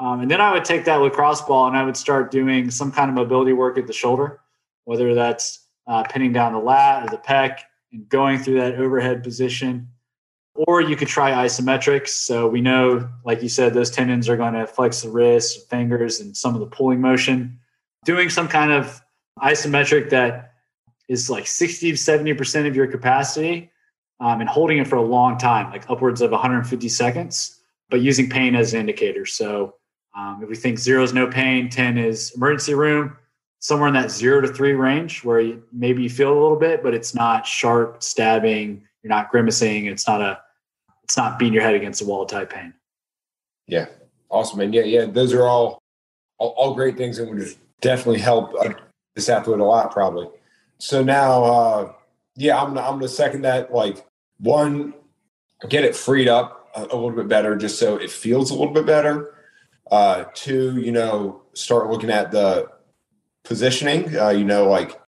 Um, 0.00 0.20
and 0.20 0.30
then 0.30 0.40
I 0.40 0.52
would 0.52 0.64
take 0.64 0.84
that 0.84 0.96
lacrosse 0.96 1.42
ball 1.42 1.66
and 1.66 1.76
I 1.76 1.84
would 1.84 1.96
start 1.96 2.30
doing 2.30 2.70
some 2.70 2.92
kind 2.92 3.10
of 3.10 3.14
mobility 3.14 3.52
work 3.52 3.78
at 3.78 3.86
the 3.86 3.92
shoulder, 3.92 4.40
whether 4.84 5.14
that's 5.14 5.66
uh, 5.86 6.04
pinning 6.04 6.32
down 6.32 6.52
the 6.52 6.60
lat 6.60 7.04
or 7.04 7.10
the 7.10 7.18
pec 7.18 7.58
and 7.92 8.08
going 8.08 8.38
through 8.38 8.60
that 8.60 8.74
overhead 8.74 9.22
position. 9.22 9.88
Or 10.66 10.80
you 10.80 10.96
could 10.96 11.08
try 11.08 11.30
isometrics. 11.46 12.08
So 12.08 12.48
we 12.48 12.60
know, 12.60 13.08
like 13.24 13.42
you 13.42 13.48
said, 13.48 13.74
those 13.74 13.90
tendons 13.90 14.28
are 14.28 14.36
going 14.36 14.54
to 14.54 14.66
flex 14.66 15.02
the 15.02 15.08
wrists, 15.08 15.64
fingers, 15.64 16.20
and 16.20 16.36
some 16.36 16.54
of 16.54 16.60
the 16.60 16.66
pulling 16.66 17.00
motion. 17.00 17.58
Doing 18.04 18.28
some 18.28 18.48
kind 18.48 18.72
of 18.72 19.00
isometric 19.40 20.10
that 20.10 20.54
is 21.08 21.30
like 21.30 21.46
60 21.46 21.92
to 21.92 21.96
70% 21.96 22.66
of 22.66 22.76
your 22.76 22.86
capacity 22.86 23.70
um, 24.20 24.40
and 24.40 24.48
holding 24.48 24.78
it 24.78 24.86
for 24.86 24.96
a 24.96 25.02
long 25.02 25.38
time, 25.38 25.70
like 25.70 25.88
upwards 25.88 26.20
of 26.20 26.30
150 26.30 26.88
seconds, 26.88 27.60
but 27.88 28.00
using 28.00 28.28
pain 28.28 28.54
as 28.54 28.74
an 28.74 28.80
indicator. 28.80 29.24
So 29.24 29.74
um, 30.16 30.40
if 30.42 30.48
we 30.48 30.56
think 30.56 30.78
zero 30.78 31.02
is 31.02 31.12
no 31.12 31.26
pain, 31.26 31.70
10 31.70 31.98
is 31.98 32.32
emergency 32.34 32.74
room, 32.74 33.16
somewhere 33.60 33.88
in 33.88 33.94
that 33.94 34.10
zero 34.10 34.40
to 34.40 34.48
three 34.48 34.72
range 34.72 35.24
where 35.24 35.40
you, 35.40 35.62
maybe 35.72 36.02
you 36.02 36.10
feel 36.10 36.32
a 36.32 36.40
little 36.40 36.58
bit, 36.58 36.82
but 36.82 36.94
it's 36.94 37.14
not 37.14 37.46
sharp 37.46 38.02
stabbing. 38.02 38.82
You're 39.02 39.10
not 39.10 39.30
grimacing. 39.30 39.86
It's 39.86 40.06
not 40.06 40.20
a, 40.20 40.40
it's 41.08 41.16
not 41.16 41.38
beating 41.38 41.54
your 41.54 41.62
head 41.62 41.74
against 41.74 42.00
the 42.00 42.06
wall 42.06 42.26
type 42.26 42.52
pain. 42.52 42.74
Yeah. 43.66 43.86
Awesome. 44.28 44.60
And 44.60 44.74
yeah, 44.74 44.82
yeah, 44.82 45.06
those 45.06 45.32
are 45.32 45.44
all, 45.44 45.82
all, 46.36 46.50
all 46.58 46.74
great 46.74 46.98
things 46.98 47.18
and 47.18 47.30
would 47.30 47.54
definitely 47.80 48.20
help 48.20 48.52
uh, 48.60 48.74
this 49.14 49.30
athlete 49.30 49.58
a 49.58 49.64
lot 49.64 49.90
probably. 49.90 50.28
So 50.76 51.02
now, 51.02 51.44
uh, 51.44 51.92
yeah, 52.36 52.62
I'm, 52.62 52.76
I'm 52.76 52.98
going 52.98 53.00
to 53.00 53.08
second 53.08 53.40
that. 53.42 53.72
Like 53.72 54.04
one, 54.38 54.92
get 55.70 55.82
it 55.82 55.96
freed 55.96 56.28
up 56.28 56.68
a, 56.76 56.82
a 56.82 56.94
little 56.94 57.12
bit 57.12 57.26
better, 57.26 57.56
just 57.56 57.78
so 57.78 57.96
it 57.96 58.10
feels 58.10 58.50
a 58.50 58.54
little 58.54 58.74
bit 58.74 58.84
better. 58.84 59.34
Uh, 59.90 60.24
two, 60.34 60.78
you 60.78 60.92
know, 60.92 61.40
start 61.54 61.88
looking 61.88 62.10
at 62.10 62.30
the 62.30 62.68
positioning. 63.44 64.14
Uh, 64.14 64.28
you 64.28 64.44
know, 64.44 64.68
like 64.68 65.00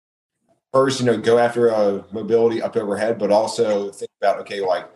first, 0.72 1.00
you 1.00 1.06
know, 1.06 1.18
go 1.18 1.38
after 1.38 1.68
a 1.68 2.04
mobility 2.12 2.62
up 2.62 2.76
overhead, 2.76 3.18
but 3.18 3.32
also 3.32 3.90
think 3.90 4.12
about 4.20 4.38
okay, 4.38 4.60
like 4.60 4.88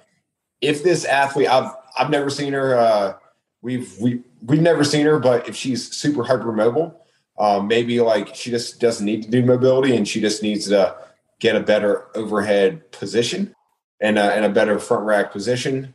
if 0.63 0.83
this 0.83 1.05
athlete, 1.05 1.49
I've 1.49 1.75
I've 1.99 2.09
never 2.09 2.31
seen 2.31 2.55
her. 2.55 2.79
Uh, 2.79 3.15
we've 3.61 3.95
we 4.01 4.23
we've 4.41 4.63
never 4.63 4.85
seen 4.85 5.05
her, 5.05 5.19
but 5.19 5.49
if 5.49 5.57
she's 5.57 5.95
super 5.95 6.23
hypermobile, 6.23 6.95
um, 7.39 7.69
maybe 7.69 8.01
like 8.01 8.35
she 8.35 8.51
just 8.51 8.81
doesn't 8.81 9.05
need 9.05 9.25
to 9.25 9.31
do 9.31 9.45
mobility 9.45 9.95
and 9.97 10.09
she 10.09 10.21
just 10.21 10.43
needs 10.43 10.69
to 10.69 10.97
get 11.41 11.57
a 11.57 11.61
better 11.61 12.07
overhead 12.17 12.91
position 12.93 13.55
and 14.01 14.19
uh, 14.19 14.33
and 14.35 14.45
a 14.45 14.49
better 14.49 14.79
front 14.79 15.05
rack 15.05 15.33
position. 15.33 15.95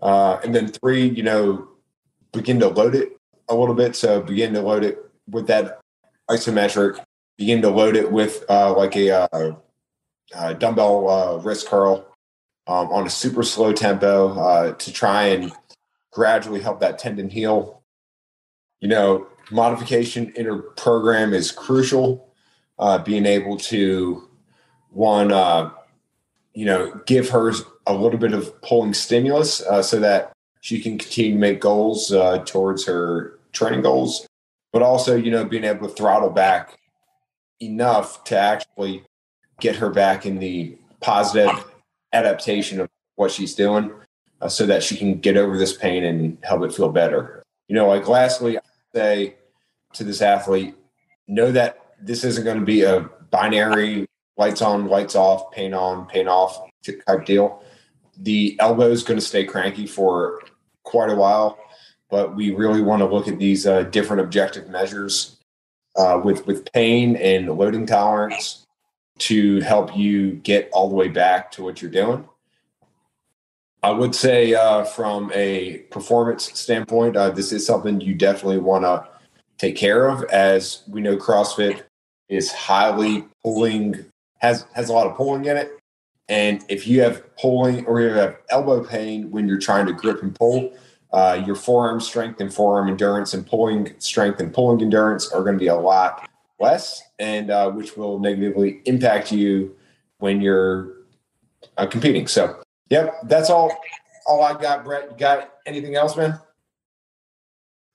Uh, 0.00 0.38
and 0.44 0.54
then 0.54 0.68
three, 0.68 1.08
you 1.08 1.22
know, 1.22 1.68
begin 2.32 2.60
to 2.60 2.68
load 2.68 2.94
it 2.94 3.18
a 3.48 3.54
little 3.54 3.74
bit. 3.74 3.96
So 3.96 4.20
begin 4.20 4.52
to 4.54 4.60
load 4.60 4.84
it 4.84 4.98
with 5.28 5.46
that 5.46 5.80
isometric, 6.28 7.02
begin 7.38 7.62
to 7.62 7.70
load 7.70 7.96
it 7.96 8.10
with 8.10 8.44
uh, 8.50 8.74
like 8.76 8.96
a 8.96 9.10
uh, 9.10 9.52
uh, 10.34 10.52
dumbbell 10.54 11.08
uh, 11.08 11.36
wrist 11.38 11.68
curl 11.68 12.11
um, 12.66 12.88
on 12.88 13.06
a 13.06 13.10
super 13.10 13.42
slow 13.42 13.72
tempo 13.72 14.38
uh, 14.38 14.72
to 14.72 14.92
try 14.92 15.24
and 15.24 15.52
gradually 16.10 16.60
help 16.60 16.80
that 16.80 16.98
tendon 16.98 17.28
heal. 17.28 17.82
You 18.80 18.88
know, 18.88 19.26
modification 19.50 20.32
in 20.36 20.46
her 20.46 20.58
program 20.58 21.32
is 21.32 21.50
crucial. 21.50 22.28
Uh, 22.78 22.98
being 22.98 23.26
able 23.26 23.56
to 23.56 24.28
one, 24.90 25.30
uh, 25.32 25.70
you 26.54 26.64
know, 26.64 27.00
give 27.06 27.28
her 27.30 27.52
a 27.86 27.94
little 27.94 28.18
bit 28.18 28.32
of 28.32 28.60
pulling 28.62 28.94
stimulus 28.94 29.60
uh, 29.62 29.82
so 29.82 30.00
that 30.00 30.32
she 30.60 30.80
can 30.80 30.98
continue 30.98 31.32
to 31.32 31.38
make 31.38 31.60
goals 31.60 32.12
uh, 32.12 32.38
towards 32.44 32.84
her 32.86 33.38
training 33.52 33.82
goals, 33.82 34.26
but 34.72 34.82
also, 34.82 35.16
you 35.16 35.30
know, 35.30 35.44
being 35.44 35.64
able 35.64 35.88
to 35.88 35.94
throttle 35.94 36.30
back 36.30 36.78
enough 37.60 38.24
to 38.24 38.38
actually 38.38 39.04
get 39.60 39.76
her 39.76 39.90
back 39.90 40.26
in 40.26 40.38
the 40.38 40.76
positive 41.00 41.71
adaptation 42.12 42.80
of 42.80 42.88
what 43.16 43.30
she's 43.30 43.54
doing 43.54 43.92
uh, 44.40 44.48
so 44.48 44.66
that 44.66 44.82
she 44.82 44.96
can 44.96 45.18
get 45.18 45.36
over 45.36 45.56
this 45.56 45.76
pain 45.76 46.04
and 46.04 46.38
help 46.42 46.62
it 46.62 46.74
feel 46.74 46.90
better. 46.90 47.42
You 47.68 47.76
know, 47.76 47.88
like 47.88 48.08
lastly, 48.08 48.58
I 48.58 48.62
say 48.94 49.36
to 49.94 50.04
this 50.04 50.22
athlete, 50.22 50.74
know 51.28 51.52
that 51.52 51.94
this 52.00 52.24
isn't 52.24 52.44
going 52.44 52.58
to 52.58 52.64
be 52.64 52.82
a 52.82 53.08
binary 53.30 54.06
lights 54.36 54.62
on, 54.62 54.88
lights 54.88 55.14
off, 55.14 55.50
pain 55.52 55.74
on, 55.74 56.06
pain 56.06 56.28
off 56.28 56.60
type 57.06 57.24
deal. 57.24 57.62
The 58.18 58.56
elbow 58.60 58.90
is 58.90 59.02
going 59.02 59.18
to 59.18 59.24
stay 59.24 59.44
cranky 59.44 59.86
for 59.86 60.40
quite 60.82 61.10
a 61.10 61.14
while, 61.14 61.58
but 62.10 62.34
we 62.34 62.52
really 62.52 62.82
want 62.82 63.00
to 63.00 63.06
look 63.06 63.28
at 63.28 63.38
these 63.38 63.66
uh, 63.66 63.84
different 63.84 64.22
objective 64.22 64.68
measures 64.68 65.38
uh, 65.96 66.20
with 66.22 66.46
with 66.46 66.70
pain 66.72 67.16
and 67.16 67.48
loading 67.56 67.86
tolerance 67.86 68.61
to 69.22 69.60
help 69.60 69.96
you 69.96 70.32
get 70.32 70.68
all 70.72 70.88
the 70.88 70.94
way 70.94 71.08
back 71.08 71.52
to 71.52 71.62
what 71.62 71.80
you're 71.80 71.90
doing. 71.90 72.28
I 73.84 73.90
would 73.90 74.14
say, 74.14 74.54
uh, 74.54 74.84
from 74.84 75.30
a 75.34 75.78
performance 75.90 76.58
standpoint, 76.58 77.16
uh, 77.16 77.30
this 77.30 77.52
is 77.52 77.66
something 77.66 78.00
you 78.00 78.14
definitely 78.14 78.58
want 78.58 78.84
to 78.84 79.08
take 79.58 79.76
care 79.76 80.08
of. 80.08 80.24
As 80.24 80.82
we 80.88 81.00
know, 81.00 81.16
CrossFit 81.16 81.82
is 82.28 82.52
highly 82.52 83.24
pulling 83.42 84.04
has 84.38 84.66
has 84.72 84.88
a 84.88 84.92
lot 84.92 85.06
of 85.06 85.16
pulling 85.16 85.44
in 85.44 85.56
it, 85.56 85.78
and 86.28 86.64
if 86.68 86.86
you 86.86 87.00
have 87.02 87.36
pulling 87.36 87.84
or 87.86 88.00
you 88.00 88.08
have 88.08 88.38
elbow 88.50 88.82
pain 88.82 89.30
when 89.30 89.46
you're 89.46 89.58
trying 89.58 89.86
to 89.86 89.92
grip 89.92 90.22
and 90.22 90.34
pull, 90.34 90.72
uh, 91.12 91.40
your 91.46 91.56
forearm 91.56 92.00
strength 92.00 92.40
and 92.40 92.52
forearm 92.52 92.88
endurance 92.88 93.34
and 93.34 93.46
pulling 93.46 93.94
strength 93.98 94.40
and 94.40 94.52
pulling 94.52 94.80
endurance 94.80 95.30
are 95.30 95.42
going 95.42 95.54
to 95.54 95.60
be 95.60 95.68
a 95.68 95.76
lot 95.76 96.28
less, 96.62 97.02
and 97.18 97.50
uh, 97.50 97.70
which 97.70 97.96
will 97.96 98.18
negatively 98.18 98.80
impact 98.86 99.32
you 99.32 99.76
when 100.18 100.40
you're 100.40 100.94
uh, 101.76 101.86
competing. 101.86 102.26
So 102.26 102.62
Yep, 102.92 103.20
that's 103.24 103.48
all. 103.48 103.74
All 104.26 104.42
I 104.42 104.52
got, 104.52 104.84
Brett. 104.84 105.10
You 105.10 105.16
got 105.16 105.54
anything 105.64 105.94
else, 105.94 106.14
man? 106.14 106.38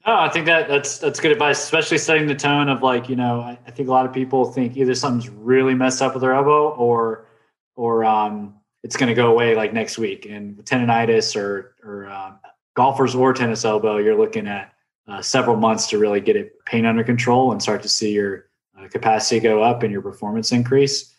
No, 0.07 0.15
I 0.15 0.27
think 0.27 0.47
that 0.47 0.67
that's 0.67 0.97
that's 0.97 1.19
good 1.19 1.31
advice, 1.31 1.61
especially 1.61 1.99
setting 1.99 2.25
the 2.25 2.33
tone 2.33 2.67
of 2.67 2.81
like 2.81 3.07
you 3.07 3.15
know 3.15 3.41
I, 3.41 3.59
I 3.67 3.69
think 3.69 3.89
a 3.89 3.91
lot 3.91 4.07
of 4.07 4.13
people 4.13 4.51
think 4.51 4.75
either 4.75 4.95
something's 4.95 5.29
really 5.29 5.75
messed 5.75 6.01
up 6.01 6.15
with 6.15 6.21
their 6.21 6.33
elbow 6.33 6.69
or 6.69 7.27
or 7.75 8.05
um, 8.05 8.55
it's 8.81 8.97
going 8.97 9.09
to 9.09 9.13
go 9.13 9.29
away 9.29 9.53
like 9.53 9.71
next 9.71 9.99
week. 9.99 10.25
And 10.25 10.57
tendonitis 10.65 11.35
or 11.35 11.75
or 11.83 12.09
um, 12.09 12.39
golfers 12.75 13.13
or 13.13 13.33
tennis 13.33 13.65
elbow, 13.65 13.97
you're 13.97 14.17
looking 14.17 14.47
at 14.47 14.73
uh, 15.07 15.21
several 15.21 15.57
months 15.57 15.85
to 15.89 15.99
really 15.99 16.21
get 16.21 16.35
it 16.35 16.53
pain 16.65 16.87
under 16.87 17.03
control 17.03 17.51
and 17.51 17.61
start 17.61 17.83
to 17.83 17.89
see 17.89 18.13
your 18.13 18.46
uh, 18.77 18.87
capacity 18.89 19.39
go 19.39 19.61
up 19.61 19.83
and 19.83 19.91
your 19.91 20.01
performance 20.01 20.51
increase 20.51 21.15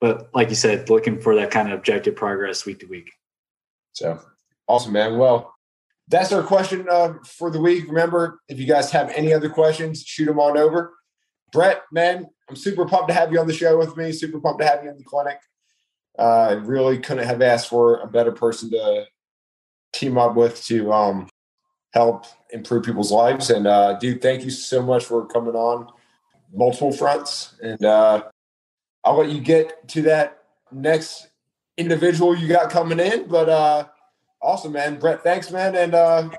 but 0.00 0.30
like 0.34 0.48
you 0.48 0.54
said, 0.54 0.88
looking 0.88 1.20
for 1.20 1.34
that 1.36 1.50
kind 1.50 1.70
of 1.70 1.78
objective 1.78 2.16
progress 2.16 2.64
week 2.64 2.80
to 2.80 2.86
week. 2.86 3.12
So 3.92 4.18
awesome, 4.66 4.92
man. 4.92 5.18
Well, 5.18 5.54
that's 6.08 6.32
our 6.32 6.42
question 6.42 6.86
uh, 6.90 7.14
for 7.24 7.50
the 7.50 7.60
week. 7.60 7.86
Remember, 7.86 8.40
if 8.48 8.58
you 8.58 8.66
guys 8.66 8.90
have 8.90 9.10
any 9.10 9.32
other 9.32 9.50
questions, 9.50 10.02
shoot 10.02 10.24
them 10.24 10.40
on 10.40 10.56
over. 10.56 10.94
Brett, 11.52 11.82
man, 11.92 12.26
I'm 12.48 12.56
super 12.56 12.86
pumped 12.86 13.08
to 13.08 13.14
have 13.14 13.30
you 13.30 13.38
on 13.38 13.46
the 13.46 13.52
show 13.52 13.76
with 13.76 13.96
me. 13.96 14.10
Super 14.10 14.40
pumped 14.40 14.60
to 14.60 14.66
have 14.66 14.82
you 14.82 14.90
in 14.90 14.96
the 14.96 15.04
clinic. 15.04 15.38
Uh, 16.18 16.48
I 16.48 16.52
really 16.52 16.98
couldn't 16.98 17.26
have 17.26 17.42
asked 17.42 17.68
for 17.68 18.00
a 18.00 18.06
better 18.06 18.32
person 18.32 18.70
to 18.70 19.06
team 19.92 20.16
up 20.16 20.34
with 20.34 20.64
to 20.64 20.92
um, 20.92 21.28
help 21.92 22.24
improve 22.50 22.84
people's 22.84 23.12
lives. 23.12 23.50
And 23.50 23.66
uh, 23.66 23.98
dude, 23.98 24.22
thank 24.22 24.44
you 24.44 24.50
so 24.50 24.82
much 24.82 25.04
for 25.04 25.26
coming 25.26 25.54
on 25.54 25.88
multiple 26.52 26.92
fronts. 26.92 27.54
And 27.62 27.84
uh, 27.84 28.24
I'll 29.04 29.18
let 29.18 29.30
you 29.30 29.40
get 29.40 29.88
to 29.88 30.02
that 30.02 30.44
next 30.72 31.28
individual 31.76 32.36
you 32.36 32.48
got 32.48 32.70
coming 32.70 33.00
in. 33.00 33.28
But 33.28 33.48
uh, 33.48 33.86
awesome, 34.42 34.72
man. 34.72 34.98
Brett, 34.98 35.22
thanks, 35.22 35.50
man. 35.50 35.74
And 35.74 35.94
uh, 35.94 36.30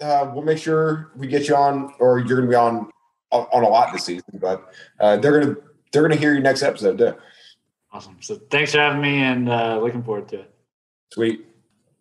uh, 0.00 0.30
we'll 0.34 0.44
make 0.44 0.58
sure 0.58 1.12
we 1.16 1.26
get 1.26 1.48
you 1.48 1.56
on, 1.56 1.94
or 1.98 2.18
you're 2.18 2.36
going 2.36 2.46
to 2.46 2.50
be 2.50 2.56
on 2.56 2.90
on 3.30 3.64
a 3.64 3.68
lot 3.68 3.92
this 3.92 4.04
season. 4.04 4.38
But 4.40 4.72
uh, 5.00 5.16
they're 5.16 5.40
gonna 5.40 5.56
they're 5.90 6.02
gonna 6.02 6.16
hear 6.16 6.34
you 6.34 6.40
next 6.40 6.62
episode 6.62 6.98
too. 6.98 7.14
Awesome. 7.92 8.16
So 8.20 8.36
thanks 8.50 8.72
for 8.72 8.78
having 8.78 9.00
me, 9.00 9.18
and 9.18 9.48
uh, 9.48 9.78
looking 9.80 10.02
forward 10.02 10.28
to 10.28 10.40
it. 10.40 10.54
Sweet. 11.12 11.46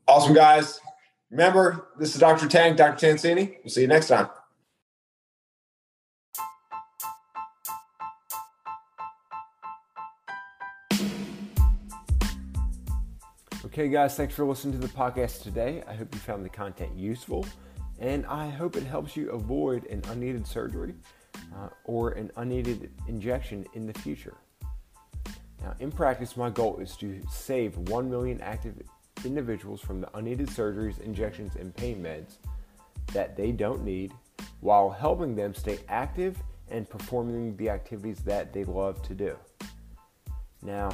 Awesome, 0.07 0.33
guys. 0.33 0.79
Remember, 1.29 1.87
this 1.97 2.13
is 2.13 2.19
Dr. 2.19 2.47
Tank, 2.47 2.77
Dr. 2.77 3.07
Tansini. 3.07 3.57
We'll 3.63 3.71
see 3.71 3.81
you 3.81 3.87
next 3.87 4.09
time. 4.09 4.29
Okay, 13.73 13.87
guys, 13.87 14.17
thanks 14.17 14.35
for 14.35 14.43
listening 14.43 14.77
to 14.77 14.85
the 14.85 14.93
podcast 14.93 15.43
today. 15.43 15.81
I 15.87 15.93
hope 15.93 16.13
you 16.13 16.19
found 16.19 16.43
the 16.43 16.49
content 16.49 16.93
useful, 16.93 17.45
and 17.99 18.25
I 18.25 18.49
hope 18.49 18.75
it 18.75 18.83
helps 18.83 19.15
you 19.15 19.29
avoid 19.29 19.85
an 19.85 20.01
unneeded 20.09 20.45
surgery 20.45 20.93
uh, 21.55 21.69
or 21.85 22.09
an 22.09 22.31
unneeded 22.35 22.91
injection 23.07 23.65
in 23.73 23.87
the 23.87 23.93
future. 23.93 24.35
Now, 25.61 25.73
in 25.79 25.89
practice, 25.89 26.35
my 26.35 26.49
goal 26.49 26.79
is 26.79 26.97
to 26.97 27.21
save 27.31 27.77
1 27.77 28.09
million 28.09 28.41
active 28.41 28.75
individuals 29.23 29.79
from 29.79 30.01
the 30.01 30.17
unneeded 30.17 30.49
surgeries, 30.49 30.99
injections, 30.99 31.55
and 31.55 31.73
pain 31.73 32.03
meds 32.03 32.39
that 33.13 33.37
they 33.37 33.53
don't 33.53 33.85
need 33.85 34.11
while 34.59 34.89
helping 34.89 35.33
them 35.33 35.53
stay 35.53 35.79
active 35.87 36.35
and 36.69 36.89
performing 36.89 37.55
the 37.55 37.69
activities 37.69 38.19
that 38.25 38.51
they 38.51 38.65
love 38.65 39.01
to 39.03 39.15
do. 39.15 39.37
Now, 40.61 40.91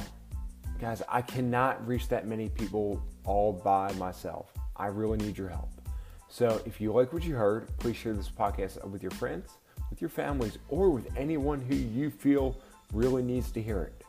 Guys, 0.80 1.02
I 1.08 1.22
cannot 1.22 1.84
reach 1.88 2.08
that 2.08 2.28
many 2.28 2.50
people 2.50 3.02
all 3.24 3.52
by 3.52 3.92
myself. 3.94 4.52
I 4.76 4.86
really 4.86 5.18
need 5.18 5.36
your 5.36 5.48
help. 5.48 5.70
So 6.28 6.62
if 6.66 6.80
you 6.80 6.92
like 6.92 7.12
what 7.12 7.24
you 7.24 7.34
heard, 7.34 7.76
please 7.78 7.96
share 7.96 8.12
this 8.12 8.30
podcast 8.30 8.84
with 8.88 9.02
your 9.02 9.10
friends, 9.10 9.50
with 9.90 10.00
your 10.00 10.10
families, 10.10 10.58
or 10.68 10.90
with 10.90 11.08
anyone 11.16 11.60
who 11.60 11.74
you 11.74 12.10
feel 12.10 12.56
really 12.92 13.24
needs 13.24 13.50
to 13.52 13.62
hear 13.62 13.82
it. 13.82 14.04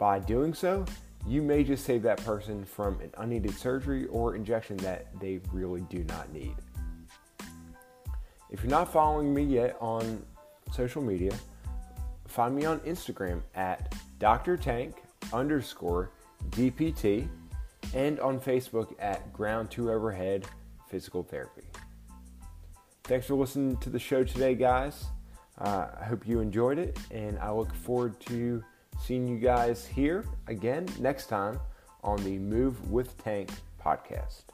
By 0.00 0.18
doing 0.18 0.54
so, 0.54 0.84
you 1.24 1.40
may 1.40 1.62
just 1.62 1.84
save 1.84 2.02
that 2.02 2.24
person 2.24 2.64
from 2.64 3.00
an 3.00 3.12
unneeded 3.18 3.54
surgery 3.54 4.06
or 4.06 4.34
injection 4.34 4.78
that 4.78 5.06
they 5.20 5.40
really 5.52 5.82
do 5.82 6.02
not 6.04 6.32
need. 6.32 6.56
If 8.50 8.62
you're 8.64 8.70
not 8.70 8.92
following 8.92 9.32
me 9.32 9.44
yet 9.44 9.76
on 9.80 10.24
social 10.72 11.00
media, 11.00 11.32
find 12.26 12.56
me 12.56 12.64
on 12.64 12.80
Instagram 12.80 13.42
at 13.54 13.94
Dr. 14.18 14.56
Tank 14.56 15.01
underscore 15.32 16.10
DPT 16.50 17.28
and 17.94 18.18
on 18.20 18.40
Facebook 18.40 18.94
at 18.98 19.32
Ground 19.32 19.70
to 19.72 19.90
Overhead 19.90 20.46
Physical 20.88 21.22
Therapy. 21.22 21.62
Thanks 23.04 23.26
for 23.26 23.34
listening 23.34 23.76
to 23.78 23.90
the 23.90 23.98
show 23.98 24.24
today, 24.24 24.54
guys. 24.54 25.06
Uh, 25.58 25.88
I 26.00 26.04
hope 26.04 26.26
you 26.26 26.40
enjoyed 26.40 26.78
it, 26.78 26.98
and 27.10 27.38
I 27.38 27.50
look 27.50 27.74
forward 27.74 28.18
to 28.22 28.62
seeing 29.00 29.26
you 29.26 29.38
guys 29.38 29.86
here 29.86 30.24
again 30.46 30.86
next 30.98 31.26
time 31.26 31.58
on 32.02 32.22
the 32.24 32.38
Move 32.38 32.90
with 32.90 33.16
Tank 33.18 33.50
podcast. 33.84 34.44